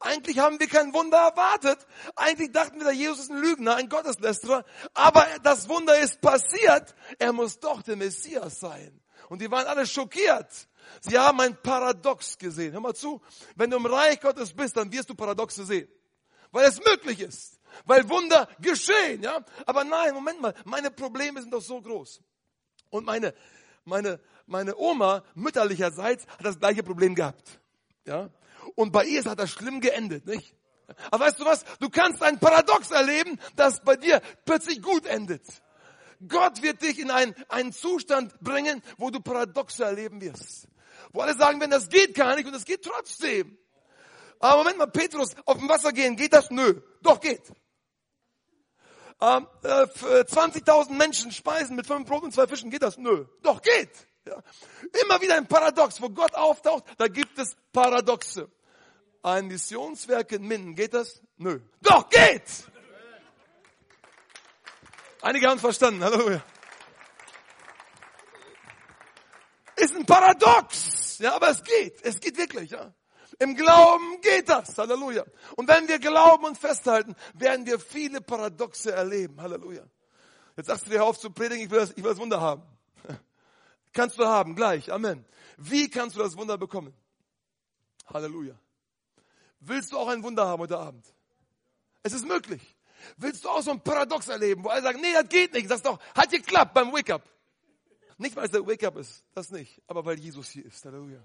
[0.00, 1.86] Eigentlich haben wir kein Wunder erwartet.
[2.16, 4.64] Eigentlich dachten wir, Jesus ist ein Lügner, ein Gotteslästerer.
[4.94, 6.94] Aber das Wunder ist passiert.
[7.18, 9.00] Er muss doch der Messias sein.
[9.28, 10.68] Und die waren alle schockiert.
[11.00, 12.72] Sie haben ein Paradox gesehen.
[12.72, 13.22] Hör mal zu.
[13.56, 15.88] Wenn du im Reich Gottes bist, dann wirst du Paradoxe sehen.
[16.50, 17.58] Weil es möglich ist.
[17.84, 19.44] Weil Wunder geschehen, ja.
[19.66, 20.54] Aber nein, Moment mal.
[20.64, 22.20] Meine Probleme sind doch so groß.
[22.90, 23.34] Und meine,
[23.84, 27.60] meine, meine Oma mütterlicherseits hat das gleiche Problem gehabt.
[28.06, 28.30] Ja?
[28.74, 30.54] Und bei ihr hat das schlimm geendet, nicht?
[31.10, 31.64] Aber weißt du was?
[31.80, 35.42] Du kannst ein Paradox erleben, das bei dir plötzlich gut endet.
[36.28, 40.68] Gott wird dich in einen, einen Zustand bringen, wo du Paradoxe erleben wirst.
[41.12, 43.58] Wo alle sagen werden, das geht gar nicht und das geht trotzdem.
[44.38, 46.50] Aber Moment mal, Petrus, auf dem Wasser gehen, geht das?
[46.50, 46.80] Nö.
[47.02, 47.42] Doch, geht.
[49.24, 52.98] Ähm, äh, 20.000 Menschen speisen mit fünf Broten und zwei Fischen, geht das?
[52.98, 53.24] Nö.
[53.42, 53.88] Doch, geht.
[54.26, 54.42] Ja.
[55.02, 58.50] Immer wieder ein Paradox, wo Gott auftaucht, da gibt es Paradoxe.
[59.22, 61.22] Ein Missionswerk in Minden, geht das?
[61.38, 61.60] Nö.
[61.80, 62.42] Doch, geht!
[65.22, 66.42] Einige haben es verstanden, Halleluja.
[69.76, 72.92] Ist ein Paradox, ja, aber es geht, es geht wirklich, ja.
[73.38, 75.24] Im Glauben geht das, Halleluja.
[75.56, 79.84] Und wenn wir glauben und festhalten, werden wir viele Paradoxe erleben, Halleluja.
[80.56, 82.62] Jetzt sagst du dir auf zu predigen, ich will das, ich will das Wunder haben.
[83.92, 85.24] Kannst du haben, gleich, Amen.
[85.56, 86.92] Wie kannst du das Wunder bekommen?
[88.12, 88.58] Halleluja.
[89.60, 91.06] Willst du auch ein Wunder haben heute Abend?
[92.02, 92.76] Es ist möglich.
[93.16, 95.70] Willst du auch so ein Paradox erleben, wo alle sagen, nee, das geht nicht.
[95.70, 97.22] Das doch, hat geklappt beim Wake-up.
[98.18, 100.84] Nicht, weil es der Wake-up ist, das nicht, aber weil Jesus hier ist.
[100.84, 101.22] Halleluja.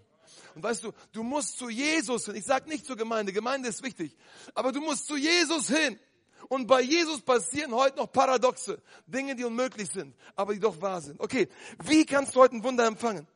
[0.56, 2.36] Und weißt du, du musst zu Jesus hin.
[2.36, 4.16] Ich sag nicht zur Gemeinde, Gemeinde ist wichtig,
[4.54, 6.00] aber du musst zu Jesus hin.
[6.48, 11.02] Und bei Jesus passieren heute noch Paradoxe, Dinge, die unmöglich sind, aber die doch wahr
[11.02, 11.20] sind.
[11.20, 11.48] Okay,
[11.84, 13.28] wie kannst du heute ein Wunder empfangen?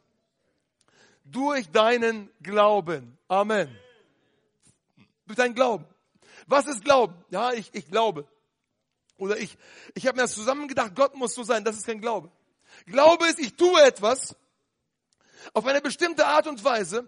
[1.26, 3.18] Durch deinen Glauben.
[3.28, 3.78] Amen.
[5.26, 5.86] Durch deinen Glauben.
[6.48, 7.16] Was ist Glauben?
[7.30, 8.28] Ja, ich, ich glaube.
[9.18, 9.58] Oder ich,
[9.94, 12.32] ich habe mir das zusammengedacht, Gott muss so sein, das ist kein Glaube.
[12.86, 14.36] Glaube ist, ich tue etwas
[15.54, 17.08] auf eine bestimmte Art und Weise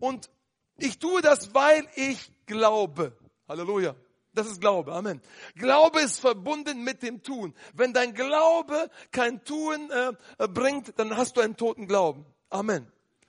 [0.00, 0.30] und
[0.78, 3.16] ich tue das, weil ich glaube.
[3.48, 3.94] Halleluja.
[4.34, 4.92] Das ist Glaube.
[4.92, 5.22] Amen.
[5.54, 7.54] Glaube ist verbunden mit dem Tun.
[7.72, 12.26] Wenn dein Glaube kein Tun äh, bringt, dann hast du einen toten Glauben.
[12.50, 12.86] Amen.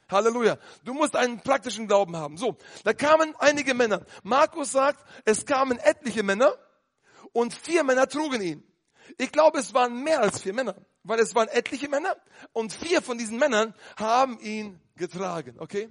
[0.10, 0.58] Halleluja.
[0.84, 2.38] Du musst einen praktischen Glauben haben.
[2.38, 4.06] So, da kamen einige Männer.
[4.24, 6.54] Markus sagt, es kamen etliche Männer
[7.32, 8.64] und vier Männer trugen ihn.
[9.18, 10.76] Ich glaube, es waren mehr als vier Männer,
[11.08, 12.16] weil es waren etliche Männer
[12.54, 15.90] und vier von diesen Männern haben ihn getragen, okay?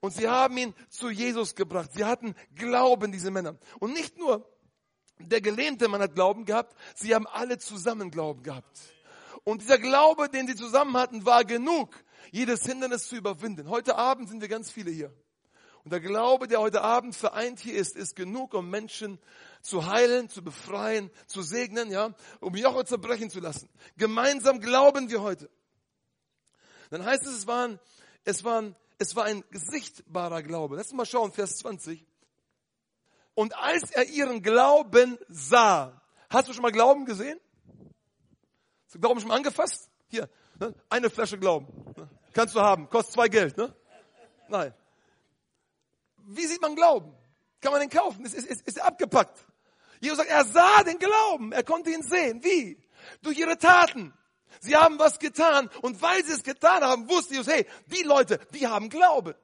[0.00, 1.90] Und sie haben ihn zu Jesus gebracht.
[1.92, 3.56] Sie hatten Glauben, diese Männer.
[3.80, 4.48] Und nicht nur
[5.18, 8.78] der gelähmte Mann hat Glauben gehabt, sie haben alle zusammen Glauben gehabt.
[9.44, 13.68] Und dieser Glaube, den sie zusammen hatten, war genug, jedes Hindernis zu überwinden.
[13.68, 15.12] Heute Abend sind wir ganz viele hier.
[15.84, 19.18] Und der Glaube, der heute Abend vereint hier ist, ist genug, um Menschen
[19.62, 23.68] zu heilen, zu befreien, zu segnen, ja, um Joche zerbrechen zu lassen.
[23.96, 25.50] Gemeinsam glauben wir heute.
[26.90, 27.78] Dann heißt es, es waren,
[28.24, 30.76] es waren, es war ein sichtbarer Glaube.
[30.76, 32.06] Lass uns mal schauen, Vers 20.
[33.34, 36.00] Und als er ihren Glauben sah,
[36.30, 37.38] hast du schon mal Glauben gesehen?
[38.84, 39.90] Hast du Glauben schon mal angefasst?
[40.08, 40.28] Hier,
[40.58, 40.74] ne?
[40.88, 41.66] eine Flasche Glauben.
[41.96, 42.08] Ne?
[42.32, 43.74] Kannst du haben, kostet zwei Geld, ne?
[44.48, 44.74] Nein.
[46.26, 47.14] Wie sieht man Glauben?
[47.60, 48.24] Kann man den kaufen?
[48.24, 49.44] Ist, ist, ist, ist abgepackt.
[50.00, 52.42] Jesus sagt, er sah den Glauben, er konnte ihn sehen.
[52.44, 52.78] Wie?
[53.22, 54.12] Durch ihre Taten.
[54.60, 58.40] Sie haben was getan und weil sie es getan haben, wusste Jesus, hey, die Leute,
[58.52, 59.36] die haben Glaube.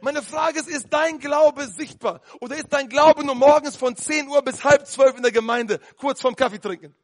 [0.00, 2.22] Meine Frage ist, ist dein Glaube sichtbar?
[2.40, 5.80] Oder ist dein Glaube nur morgens von 10 Uhr bis halb zwölf in der Gemeinde,
[5.96, 6.94] kurz vorm Kaffee trinken?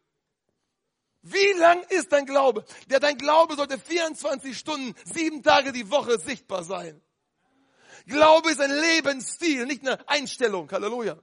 [1.23, 2.65] Wie lang ist dein Glaube?
[2.87, 7.03] Der dein Glaube sollte 24 Stunden, sieben Tage die Woche sichtbar sein.
[8.07, 10.71] Glaube ist ein Lebensstil, nicht eine Einstellung.
[10.71, 11.19] Halleluja.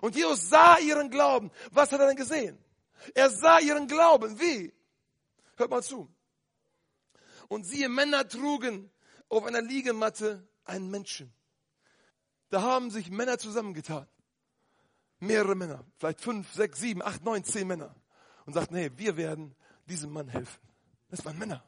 [0.00, 1.50] Und Jesus sah ihren Glauben.
[1.70, 2.58] Was hat er denn gesehen?
[3.14, 4.38] Er sah ihren Glauben.
[4.40, 4.72] Wie?
[5.56, 6.12] Hört mal zu.
[7.48, 8.90] Und siehe, Männer trugen
[9.28, 11.32] auf einer Liegematte einen Menschen.
[12.48, 14.06] Da haben sich Männer zusammengetan.
[15.20, 15.84] Mehrere Männer.
[15.98, 17.94] Vielleicht fünf, sechs, sieben, acht, neun, zehn Männer
[18.46, 19.54] und sagten, hey, wir werden
[19.86, 20.60] diesem Mann helfen.
[21.10, 21.64] Das waren Männer.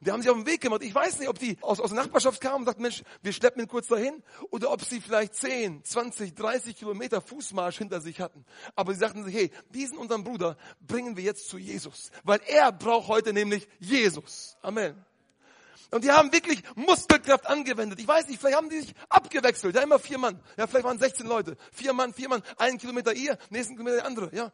[0.00, 0.82] Die haben sich auf den Weg gemacht.
[0.82, 3.62] Ich weiß nicht, ob die aus, aus der Nachbarschaft kamen und sagten, Mensch, wir schleppen
[3.62, 8.44] ihn kurz dahin, oder ob sie vielleicht 10, 20, 30 Kilometer Fußmarsch hinter sich hatten.
[8.74, 12.72] Aber sie sagten sich, hey, diesen unseren Bruder bringen wir jetzt zu Jesus, weil er
[12.72, 14.56] braucht heute nämlich Jesus.
[14.62, 15.04] Amen.
[15.90, 18.00] Und die haben wirklich Muskelkraft angewendet.
[18.00, 19.74] Ich weiß nicht, vielleicht haben die sich abgewechselt.
[19.74, 20.40] Ja, immer vier Mann.
[20.56, 21.56] Ja, vielleicht waren 16 Leute.
[21.72, 24.34] Vier Mann, vier Mann, einen Kilometer ihr, nächsten Kilometer der andere.
[24.34, 24.52] Ja,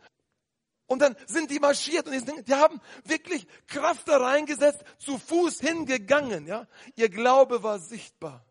[0.92, 6.46] und dann sind die marschiert und die haben wirklich Kraft da reingesetzt, zu Fuß hingegangen,
[6.46, 6.66] ja.
[6.96, 8.44] Ihr Glaube war sichtbar.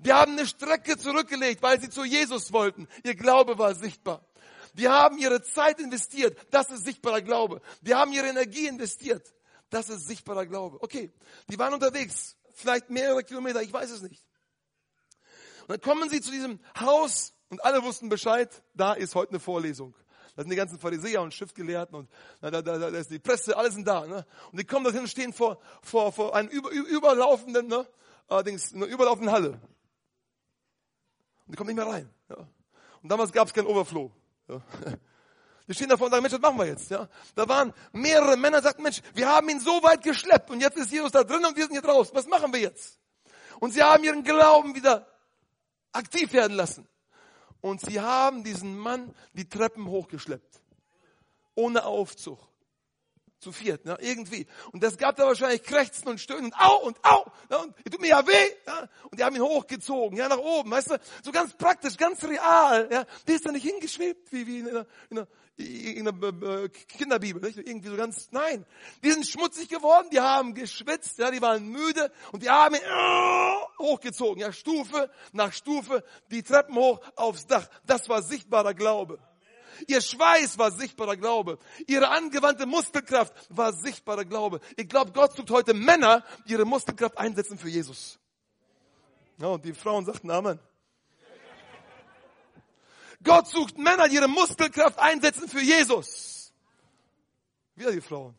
[0.00, 2.88] Die haben eine Strecke zurückgelegt, weil sie zu Jesus wollten.
[3.04, 4.24] Ihr Glaube war sichtbar.
[4.74, 6.38] Die haben ihre Zeit investiert.
[6.52, 7.60] Das ist sichtbarer Glaube.
[7.82, 9.34] Die haben ihre Energie investiert.
[9.70, 10.80] Das ist sichtbarer Glaube.
[10.82, 11.12] Okay.
[11.48, 12.36] Die waren unterwegs.
[12.54, 13.60] Vielleicht mehrere Kilometer.
[13.62, 14.24] Ich weiß es nicht.
[15.62, 18.62] Und dann kommen sie zu diesem Haus und alle wussten Bescheid.
[18.74, 19.94] Da ist heute eine Vorlesung.
[20.38, 22.08] Da sind die ganzen Pharisäer und Schriftgelehrten und
[22.40, 24.06] da, da, da, da ist die Presse, alle sind da.
[24.06, 24.24] Ne?
[24.52, 27.84] Und die kommen da hin und stehen vor, vor, vor einem über, überlaufenden, ne?
[28.28, 29.48] allerdings einer überlaufenden Halle.
[29.48, 29.60] Und
[31.48, 32.08] die kommen nicht mehr rein.
[32.28, 32.36] Ja?
[33.02, 34.12] Und damals gab es keinen Overflow.
[34.46, 34.62] Ja?
[35.66, 36.88] Wir stehen davor und sagen, Mensch, was machen wir jetzt?
[36.88, 37.08] Ja?
[37.34, 40.92] Da waren mehrere Männer, sagten, Mensch, wir haben ihn so weit geschleppt und jetzt ist
[40.92, 42.14] Jesus da drin und wir sind hier draußen.
[42.14, 43.00] Was machen wir jetzt?
[43.58, 45.08] Und sie haben ihren Glauben wieder
[45.92, 46.88] aktiv werden lassen.
[47.60, 50.60] Und sie haben diesen Mann die Treppen hochgeschleppt.
[51.54, 52.47] Ohne Aufzug
[53.40, 53.96] zu viert, ne?
[54.00, 54.46] irgendwie.
[54.72, 57.58] Und das gab da wahrscheinlich Krächzen und Stöhnen und au und au, ne?
[57.58, 58.88] und tut mir ja weh, ja?
[59.10, 62.88] und die haben ihn hochgezogen, ja, nach oben, weißt du, so ganz praktisch, ganz real,
[62.90, 66.68] ja, die ist da nicht hingeschwebt, wie, wie in einer, in einer, in einer äh,
[66.68, 67.58] Kinderbibel, nicht?
[67.58, 68.64] irgendwie so ganz, nein,
[69.02, 72.80] die sind schmutzig geworden, die haben geschwitzt, ja, die waren müde und die haben ihn
[72.82, 79.18] uh, hochgezogen, ja, Stufe nach Stufe, die Treppen hoch aufs Dach, das war sichtbarer Glaube.
[79.86, 81.58] Ihr Schweiß war sichtbarer Glaube.
[81.86, 84.60] Ihre angewandte Muskelkraft war sichtbarer Glaube.
[84.76, 88.18] Ich glaube, Gott sucht heute Männer, die ihre Muskelkraft einsetzen für Jesus.
[89.38, 90.58] Ja, und die Frauen sagten Amen.
[93.22, 96.52] Gott sucht Männer, die ihre Muskelkraft einsetzen für Jesus.
[97.74, 98.36] Wieder die Frauen.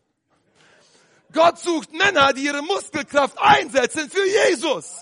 [1.31, 4.97] Gott sucht Männer, die ihre Muskelkraft einsetzen für Jesus.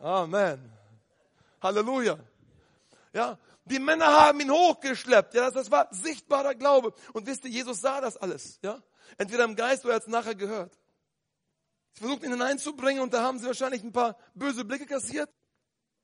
[0.00, 0.72] Amen.
[1.62, 2.18] Halleluja.
[3.12, 5.34] Ja, die Männer haben ihn hochgeschleppt.
[5.34, 6.92] Ja, das war sichtbarer Glaube.
[7.12, 8.58] Und wisst ihr, Jesus sah das alles.
[8.62, 8.82] Ja,
[9.16, 10.78] entweder im Geist oder er hat es nachher gehört.
[11.94, 15.30] Sie versuchten ihn hineinzubringen und da haben sie wahrscheinlich ein paar böse Blicke kassiert.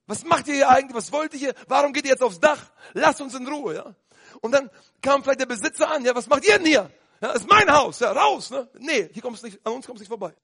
[0.07, 0.95] Was macht ihr hier eigentlich?
[0.95, 1.55] Was wollt ihr hier?
[1.67, 2.73] Warum geht ihr jetzt aufs Dach?
[2.95, 3.95] Lasst uns in Ruhe, ja.
[4.41, 4.71] Und dann
[5.03, 6.91] kam vielleicht der Besitzer an, ja, was macht ihr denn hier?
[7.21, 8.69] Ja, das ist mein Haus, ja, raus, ne?
[8.79, 10.35] Nee, hier kommst nicht, an uns kommst du nicht vorbei.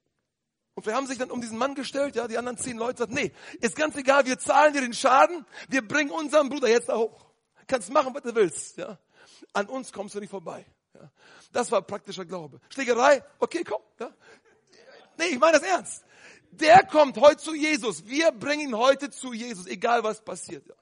[0.77, 3.15] Und wir haben sich dann um diesen Mann gestellt, ja, die anderen zehn Leute sagten,
[3.15, 6.99] nee, ist ganz egal, wir zahlen dir den Schaden, wir bringen unseren Bruder jetzt da
[6.99, 7.25] hoch.
[7.67, 8.99] Kannst machen, was du willst, ja.
[9.55, 10.67] An uns kommst du nicht vorbei.
[10.95, 11.11] Ja.
[11.51, 12.61] Das war praktischer Glaube.
[12.69, 14.13] Schlägerei, okay, komm, ja.
[15.17, 16.05] Nee, ich meine das ernst.
[16.51, 18.07] Der kommt heute zu Jesus.
[18.07, 20.67] Wir bringen ihn heute zu Jesus, egal was passiert.
[20.69, 20.75] Ja.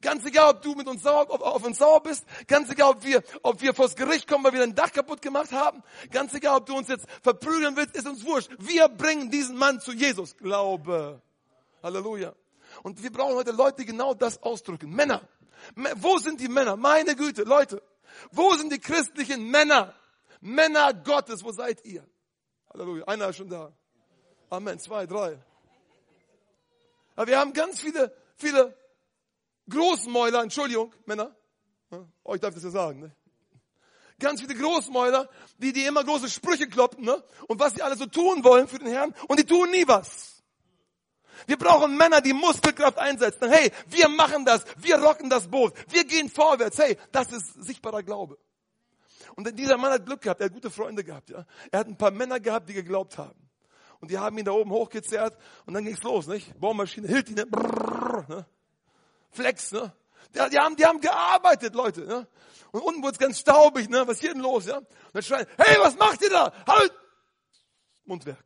[0.00, 2.24] Ganz egal, ob du mit uns sauer, ob, auf uns sauer bist.
[2.46, 5.50] Ganz egal, ob wir, ob wir vors Gericht kommen, weil wir dein Dach kaputt gemacht
[5.52, 5.82] haben.
[6.10, 8.50] Ganz egal, ob du uns jetzt verprügeln willst, ist uns wurscht.
[8.58, 10.36] Wir bringen diesen Mann zu Jesus.
[10.36, 11.20] Glaube.
[11.82, 12.34] Halleluja.
[12.82, 14.90] Und wir brauchen heute Leute, die genau das ausdrücken.
[14.90, 15.26] Männer.
[15.96, 16.76] Wo sind die Männer?
[16.76, 17.82] Meine Güte, Leute.
[18.30, 19.94] Wo sind die christlichen Männer?
[20.40, 22.06] Männer Gottes, wo seid ihr?
[22.72, 23.04] Halleluja.
[23.06, 23.72] Einer ist schon da.
[24.50, 24.78] Amen.
[24.78, 25.38] Zwei, drei.
[27.16, 28.76] Aber wir haben ganz viele, viele
[29.68, 31.34] Großmäuler, Entschuldigung, Männer,
[31.90, 33.14] euch oh, darf ich das ja sagen, ne?
[34.20, 37.22] Ganz viele Großmäuler, die, die immer große Sprüche kloppen, ne?
[37.46, 40.42] Und was sie alle so tun wollen für den Herrn, und die tun nie was.
[41.46, 43.48] Wir brauchen Männer, die Muskelkraft einsetzen.
[43.48, 46.78] Hey, wir machen das, wir rocken das Boot, wir gehen vorwärts.
[46.78, 48.38] Hey, das ist sichtbarer Glaube.
[49.36, 51.46] Und dieser Mann hat Glück gehabt, er hat gute Freunde gehabt, ja.
[51.70, 53.48] Er hat ein paar Männer gehabt, die geglaubt haben.
[54.00, 56.58] Und die haben ihn da oben hochgezerrt und dann ging's los, nicht?
[56.58, 57.46] Bohrmaschine, hielt ihn, ne?
[57.46, 58.46] Brrr, ne?
[59.30, 59.92] Flex, ne?
[60.34, 62.02] Die, die, haben, die haben gearbeitet, Leute.
[62.02, 62.26] Ne?
[62.70, 64.06] Und unten wurde es ganz staubig, ne?
[64.06, 64.66] Was ist hier denn los?
[64.66, 64.78] Ja?
[64.78, 66.52] Und dann schreien, hey, was macht ihr da?
[66.66, 66.92] Halt!
[68.04, 68.44] Mundwerk.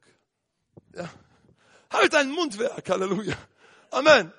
[0.95, 1.09] Ja.
[1.91, 3.37] Halt dein Mundwerk, Halleluja.
[3.91, 4.33] Amen.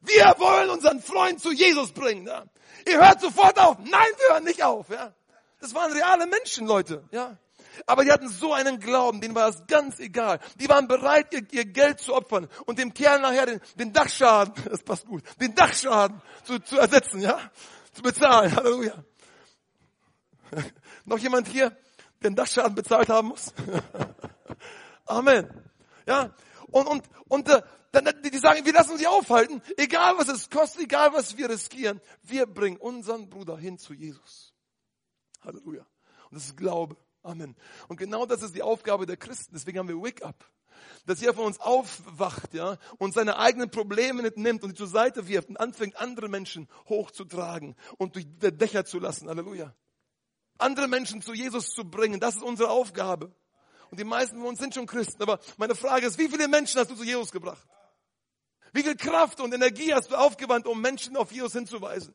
[0.00, 2.26] Wir wollen unseren Freund zu Jesus bringen.
[2.26, 2.44] Ja?
[2.86, 3.78] Ihr hört sofort auf.
[3.78, 4.88] Nein, wir hören nicht auf.
[4.90, 5.14] Ja?
[5.60, 7.04] Das waren reale Menschen, Leute.
[7.10, 7.36] Ja?
[7.86, 10.40] Aber die hatten so einen Glauben, denen war es ganz egal.
[10.60, 14.54] Die waren bereit, ihr, ihr Geld zu opfern und dem Kerl nachher den, den Dachschaden,
[14.70, 17.38] das passt gut, den Dachschaden zu, zu ersetzen, ja,
[17.92, 18.54] zu bezahlen.
[18.56, 18.94] Halleluja.
[21.04, 23.52] Noch jemand hier, der den Dachschaden bezahlt haben muss?
[25.06, 25.48] Amen.
[26.06, 26.34] Ja,
[26.70, 27.62] und, und, und äh,
[27.92, 32.00] dann, die sagen, wir lassen sie aufhalten, egal was es kostet, egal was wir riskieren,
[32.22, 34.54] wir bringen unseren Bruder hin zu Jesus.
[35.42, 35.86] Halleluja.
[36.30, 36.96] Und das ist Glaube.
[37.22, 37.56] Amen.
[37.88, 39.54] Und genau das ist die Aufgabe der Christen.
[39.54, 40.48] Deswegen haben wir Wake Up.
[41.06, 44.88] Dass jeder von uns aufwacht, ja, und seine eigenen Probleme nicht nimmt und sie zur
[44.88, 49.28] Seite wirft und anfängt, andere Menschen hochzutragen und durch die Dächer zu lassen.
[49.28, 49.74] Halleluja.
[50.58, 53.34] Andere Menschen zu Jesus zu bringen, das ist unsere Aufgabe.
[53.90, 55.22] Und die meisten von uns sind schon Christen.
[55.22, 57.66] Aber meine Frage ist, wie viele Menschen hast du zu Jesus gebracht?
[58.72, 62.14] Wie viel Kraft und Energie hast du aufgewandt, um Menschen auf Jesus hinzuweisen?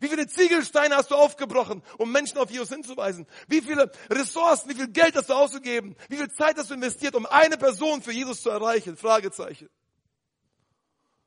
[0.00, 3.26] Wie viele Ziegelsteine hast du aufgebrochen, um Menschen auf Jesus hinzuweisen?
[3.48, 5.96] Wie viele Ressourcen, wie viel Geld hast du ausgegeben?
[6.08, 8.96] Wie viel Zeit hast du investiert, um eine Person für Jesus zu erreichen?
[8.96, 9.68] Fragezeichen.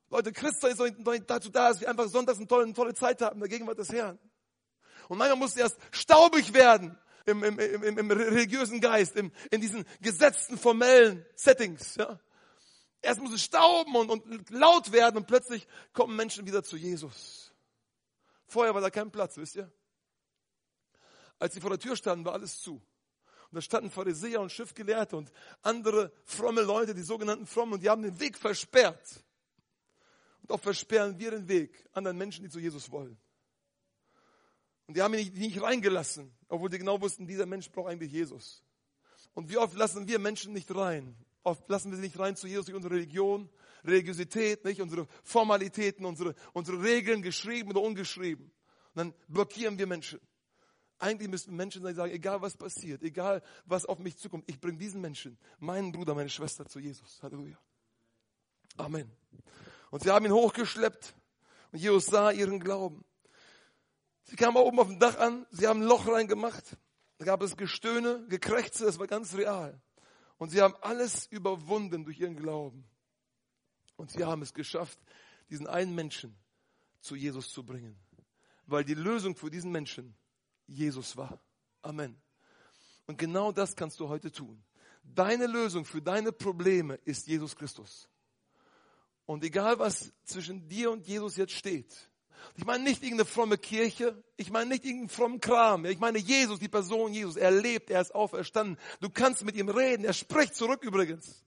[0.10, 2.94] Leute, Christsein ist doch nicht dazu da, dass wir einfach sonntags eine tolle, eine tolle
[2.94, 4.20] Zeit haben in der Gegenwart des Herrn.
[5.10, 9.86] Und manchmal muss erst staubig werden im, im, im, im religiösen Geist, im, in diesen
[10.02, 11.96] gesetzten, formellen Settings.
[11.96, 12.20] Ja.
[13.02, 17.53] Erst muss es stauben und, und laut werden und plötzlich kommen Menschen wieder zu Jesus.
[18.46, 19.72] Vorher war da kein Platz, wisst ihr?
[21.40, 22.76] Als sie vor der Tür standen, war alles zu.
[22.76, 25.32] Und da standen Pharisäer und Schiffgelehrte und
[25.62, 29.24] andere fromme Leute, die sogenannten Frommen, und die haben den Weg versperrt.
[30.42, 33.18] Und auch versperren wir den Weg anderen Menschen, die zu Jesus wollen.
[34.88, 38.12] Und die haben ihn nicht, nicht reingelassen, obwohl die genau wussten, dieser Mensch braucht eigentlich
[38.12, 38.64] Jesus.
[39.34, 41.16] Und wie oft lassen wir Menschen nicht rein?
[41.44, 43.50] Oft lassen wir sie nicht rein zu Jesus durch unsere Religion,
[43.86, 44.82] Religiosität, nicht?
[44.82, 48.46] Unsere Formalitäten, unsere, unsere Regeln, geschrieben oder ungeschrieben.
[48.94, 50.20] Und dann blockieren wir Menschen.
[51.00, 55.02] Eigentlich müssten Menschen sagen, egal was passiert, egal was auf mich zukommt, ich bringe diesen
[55.02, 57.22] Menschen, meinen Bruder, meine Schwester zu Jesus.
[57.22, 57.58] Halleluja.
[58.78, 59.12] Amen.
[59.92, 61.14] Und sie haben ihn hochgeschleppt
[61.72, 63.04] und Jesus sah ihren Glauben.
[64.24, 66.78] Sie kamen oben auf dem Dach an, sie haben ein Loch reingemacht,
[67.18, 69.80] da gab es Gestöhne, Gekrächze, das war ganz real.
[70.38, 72.86] Und sie haben alles überwunden durch ihren Glauben.
[73.96, 75.00] Und sie haben es geschafft,
[75.50, 76.36] diesen einen Menschen
[77.00, 77.96] zu Jesus zu bringen.
[78.66, 80.16] Weil die Lösung für diesen Menschen
[80.68, 81.40] Jesus war.
[81.82, 82.16] Amen.
[83.06, 84.64] Und genau das kannst du heute tun.
[85.04, 88.10] Deine Lösung für deine Probleme ist Jesus Christus.
[89.26, 92.10] Und egal was zwischen dir und Jesus jetzt steht,
[92.56, 96.60] ich meine nicht irgendeine fromme Kirche, ich meine nicht irgendeinen frommen Kram, ich meine Jesus,
[96.60, 98.78] die Person Jesus, er lebt, er ist auferstanden.
[99.00, 101.44] Du kannst mit ihm reden, er spricht zurück übrigens.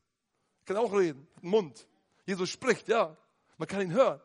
[0.60, 1.86] Ich kann auch reden, Mund.
[2.26, 3.16] Jesus spricht, ja.
[3.56, 4.20] Man kann ihn hören.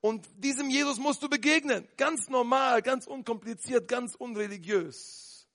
[0.00, 1.86] Und diesem Jesus musst du begegnen.
[1.96, 5.48] Ganz normal, ganz unkompliziert, ganz unreligiös.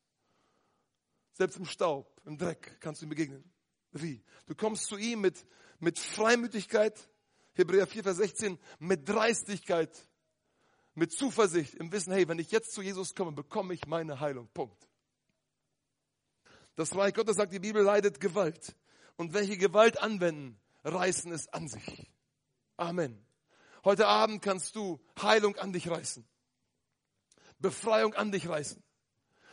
[1.33, 3.43] Selbst im Staub, im Dreck kannst du ihm begegnen.
[3.91, 4.23] Wie?
[4.45, 5.45] Du kommst zu ihm mit,
[5.79, 7.09] mit Freimütigkeit,
[7.53, 10.07] Hebräer 4, Vers 16, mit Dreistigkeit,
[10.95, 14.47] mit Zuversicht, im Wissen, hey, wenn ich jetzt zu Jesus komme, bekomme ich meine Heilung.
[14.53, 14.87] Punkt.
[16.75, 18.75] Das Reich Gottes, sagt die Bibel, leidet Gewalt.
[19.15, 22.11] Und welche Gewalt anwenden, reißen es an sich.
[22.77, 23.25] Amen.
[23.83, 26.25] Heute Abend kannst du Heilung an dich reißen.
[27.59, 28.83] Befreiung an dich reißen.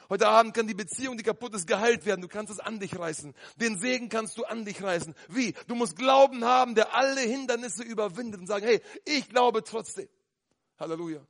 [0.09, 2.21] Heute Abend kann die Beziehung, die kaputt ist, geheilt werden.
[2.21, 3.33] Du kannst es an dich reißen.
[3.57, 5.15] Den Segen kannst du an dich reißen.
[5.29, 5.55] Wie?
[5.69, 10.09] Du musst Glauben haben, der alle Hindernisse überwindet und sagen, hey, ich glaube trotzdem.
[10.81, 11.21] Halleluja.
[11.21, 11.29] Und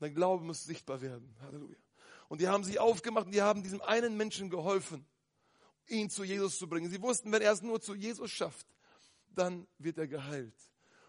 [0.00, 1.36] dein Glaube muss sichtbar werden.
[1.40, 1.76] Halleluja.
[2.28, 5.06] Und die haben sich aufgemacht und die haben diesem einen Menschen geholfen,
[5.86, 6.90] ihn zu Jesus zu bringen.
[6.90, 8.66] Sie wussten, wenn er es nur zu Jesus schafft,
[9.38, 10.54] dann wird er geheilt.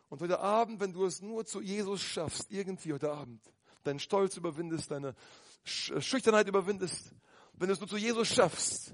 [0.09, 3.41] Und heute Abend, wenn du es nur zu Jesus schaffst, irgendwie heute Abend,
[3.83, 7.13] deinen Stolz überwindest, deine äh, Schüchternheit überwindest,
[7.53, 8.93] wenn du es nur zu Jesus schaffst,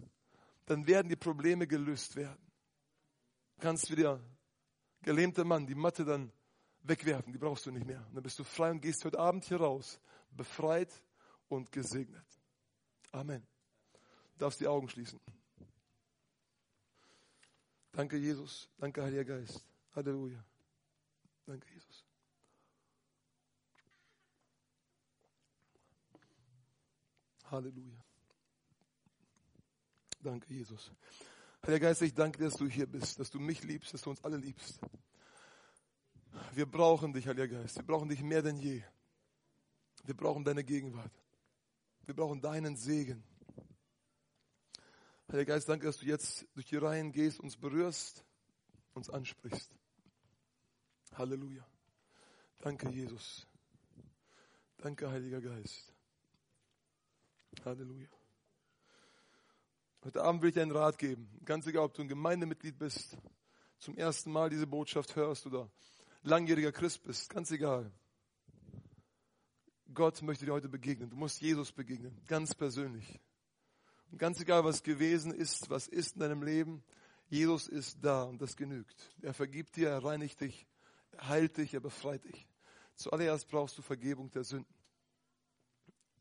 [0.65, 2.51] dann werden die Probleme gelöst werden.
[3.55, 4.19] Du kannst wie der
[5.01, 6.31] gelähmte Mann die Matte dann
[6.83, 8.05] wegwerfen, die brauchst du nicht mehr.
[8.07, 9.99] Und dann bist du frei und gehst heute Abend hier raus,
[10.31, 10.91] befreit
[11.47, 12.25] und gesegnet.
[13.11, 13.45] Amen.
[14.33, 15.19] Du darfst die Augen schließen.
[17.91, 18.69] Danke, Jesus.
[18.77, 19.65] Danke, Heiliger Geist.
[19.95, 20.43] Halleluja.
[21.45, 22.05] Danke, Jesus.
[27.45, 28.05] Halleluja.
[30.21, 30.91] Danke, Jesus.
[31.63, 34.09] Heiliger Geist, ich danke dir, dass du hier bist, dass du mich liebst, dass du
[34.11, 34.79] uns alle liebst.
[36.53, 37.75] Wir brauchen dich, Heiliger Geist.
[37.75, 38.81] Wir brauchen dich mehr denn je.
[40.05, 41.11] Wir brauchen deine Gegenwart.
[42.05, 43.23] Wir brauchen deinen Segen.
[45.31, 48.25] Heiliger Geist, danke, dass du jetzt durch die Reihen gehst, uns berührst,
[48.93, 49.71] uns ansprichst.
[51.13, 51.65] Halleluja.
[52.59, 53.47] Danke, Jesus.
[54.75, 55.93] Danke, Heiliger Geist.
[57.63, 58.09] Halleluja.
[60.03, 61.29] Heute Abend will ich dir einen Rat geben.
[61.45, 63.17] Ganz egal, ob du ein Gemeindemitglied bist,
[63.79, 65.71] zum ersten Mal diese Botschaft hörst oder
[66.23, 67.29] langjähriger Christ bist.
[67.29, 67.89] Ganz egal.
[69.93, 71.09] Gott möchte dir heute begegnen.
[71.09, 72.21] Du musst Jesus begegnen.
[72.27, 73.21] Ganz persönlich.
[74.11, 76.83] Und ganz egal, was gewesen ist, was ist in deinem Leben,
[77.29, 79.09] Jesus ist da und das genügt.
[79.21, 80.67] Er vergibt dir, er reinigt dich,
[81.11, 82.45] er heilt dich, er befreit dich.
[82.95, 84.75] Zuallererst brauchst du Vergebung der Sünden.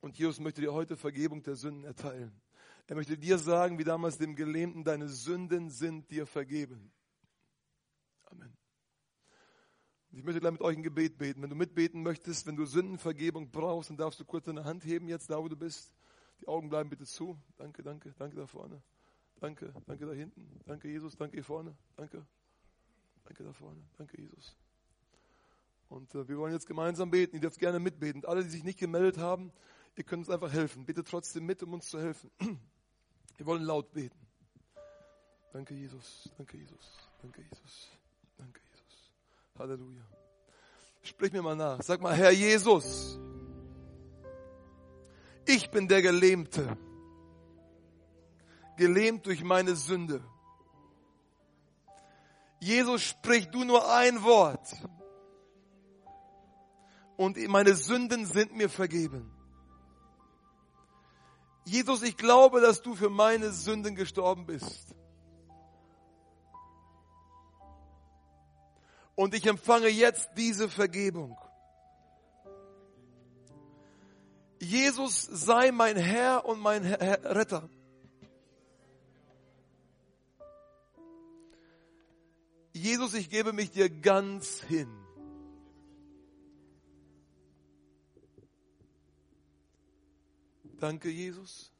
[0.01, 2.41] Und Jesus möchte dir heute Vergebung der Sünden erteilen.
[2.87, 6.93] Er möchte dir sagen, wie damals dem Gelähmten, deine Sünden sind dir vergeben.
[8.27, 8.57] Amen.
[10.13, 11.43] Ich möchte gleich mit euch ein Gebet beten.
[11.43, 15.09] Wenn du mitbeten möchtest, wenn du Sündenvergebung brauchst, dann darfst du kurz deine Hand heben,
[15.09, 15.93] jetzt da, wo du bist.
[16.41, 17.39] Die Augen bleiben bitte zu.
[17.59, 18.83] Danke, danke, danke da vorne.
[19.41, 20.61] Danke, danke da hinten.
[20.67, 21.17] Danke, Jesus.
[21.17, 21.75] Danke hier vorne.
[21.97, 22.27] Danke.
[23.25, 23.83] Danke da vorne.
[23.97, 24.57] Danke, Jesus.
[25.89, 27.37] Und äh, wir wollen jetzt gemeinsam beten.
[27.37, 28.25] Ihr dürft gerne mitbeten.
[28.25, 29.53] Alle, die sich nicht gemeldet haben,
[29.97, 30.87] ihr könnt uns einfach helfen.
[30.87, 32.31] Bitte trotzdem mit, um uns zu helfen.
[33.37, 34.19] Wir wollen laut beten.
[35.53, 36.31] Danke, Jesus.
[36.37, 37.11] Danke, Jesus.
[37.23, 37.91] Danke, Jesus.
[38.37, 39.11] Danke, Jesus.
[39.59, 40.07] Halleluja.
[41.03, 41.83] Sprich mir mal nach.
[41.83, 43.19] Sag mal, Herr Jesus
[45.51, 46.77] ich bin der Gelähmte.
[48.77, 50.23] Gelähmt durch meine Sünde.
[52.61, 54.77] Jesus spricht du nur ein Wort.
[57.17, 59.31] Und meine Sünden sind mir vergeben.
[61.65, 64.95] Jesus, ich glaube, dass du für meine Sünden gestorben bist.
[69.15, 71.37] Und ich empfange jetzt diese Vergebung.
[74.61, 77.69] Jesus sei mein Herr und mein Retter.
[82.73, 84.89] Jesus, ich gebe mich dir ganz hin.
[90.79, 91.73] Danke, Jesus.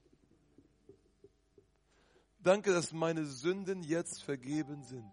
[2.39, 5.11] Danke, dass meine Sünden jetzt vergeben sind.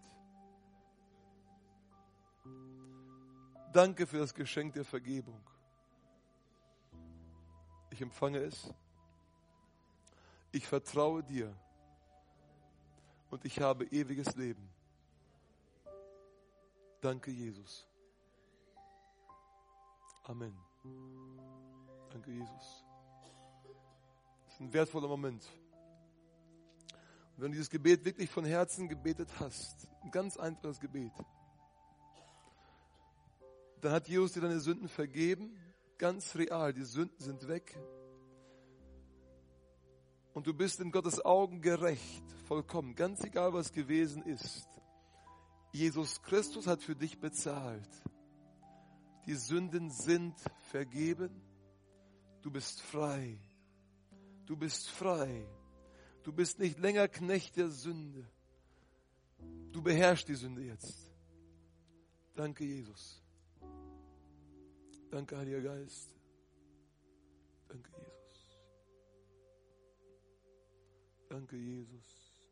[3.73, 5.46] Danke für das Geschenk der Vergebung.
[7.89, 8.73] Ich empfange es.
[10.51, 11.55] Ich vertraue dir.
[13.29, 14.69] Und ich habe ewiges Leben.
[17.01, 17.87] Danke, Jesus.
[20.23, 20.57] Amen.
[22.11, 22.87] Danke, Jesus
[24.57, 25.43] ist ein wertvoller Moment.
[27.35, 31.11] Und wenn du dieses Gebet wirklich von Herzen gebetet hast, ein ganz einfaches Gebet,
[33.81, 35.55] dann hat Jesus dir deine Sünden vergeben,
[35.97, 37.77] ganz real, die Sünden sind weg.
[40.33, 44.67] Und du bist in Gottes Augen gerecht, vollkommen, ganz egal was gewesen ist.
[45.71, 47.89] Jesus Christus hat für dich bezahlt.
[49.25, 50.35] Die Sünden sind
[50.69, 51.41] vergeben.
[52.41, 53.37] Du bist frei.
[54.45, 55.45] Du bist frei.
[56.23, 58.25] Du bist nicht länger Knecht der Sünde.
[59.71, 61.11] Du beherrschst die Sünde jetzt.
[62.35, 63.21] Danke, Jesus.
[65.17, 66.15] Danke, Heiliger Geist.
[67.67, 68.61] Danke, Jesus.
[71.27, 72.43] Danke, Jesus.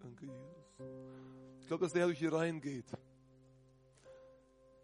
[0.00, 1.60] Danke, Jesus.
[1.60, 2.86] Ich glaube, dass der durch die Reihen geht.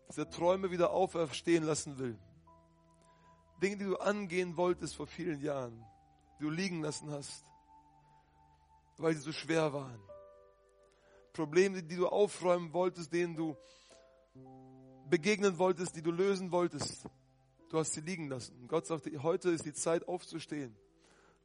[0.07, 2.17] Dass er Träume wieder auferstehen lassen will.
[3.61, 5.85] Dinge, die du angehen wolltest vor vielen Jahren,
[6.39, 7.45] die du liegen lassen hast,
[8.99, 10.01] weil sie so schwer waren.
[11.33, 13.57] Probleme, die du aufräumen wolltest, denen du
[15.13, 17.07] begegnen wolltest, die du lösen wolltest.
[17.69, 18.59] Du hast sie liegen lassen.
[18.63, 20.75] Und Gott sagte, heute ist die Zeit aufzustehen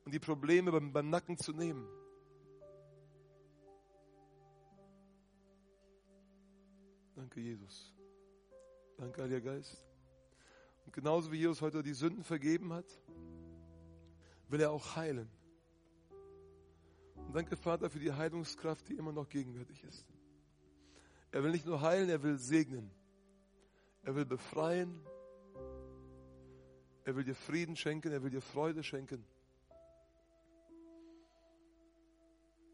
[0.05, 1.85] und die Probleme beim, beim Nacken zu nehmen.
[7.13, 7.93] Danke, Jesus.
[8.95, 9.85] Danke, Heiliger Geist.
[10.85, 12.85] Und genauso wie Jesus heute die Sünden vergeben hat,
[14.47, 15.29] will er auch heilen.
[17.15, 20.07] Und danke, Vater, für die Heilungskraft, die immer noch gegenwärtig ist.
[21.33, 22.96] Er will nicht nur heilen, er will segnen.
[24.07, 25.05] Er will befreien.
[27.03, 29.25] Er will dir Frieden schenken, er will dir Freude schenken.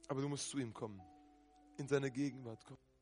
[0.08, 1.02] Aber du musst zu ihm kommen,
[1.78, 2.93] in seine Gegenwart kommen.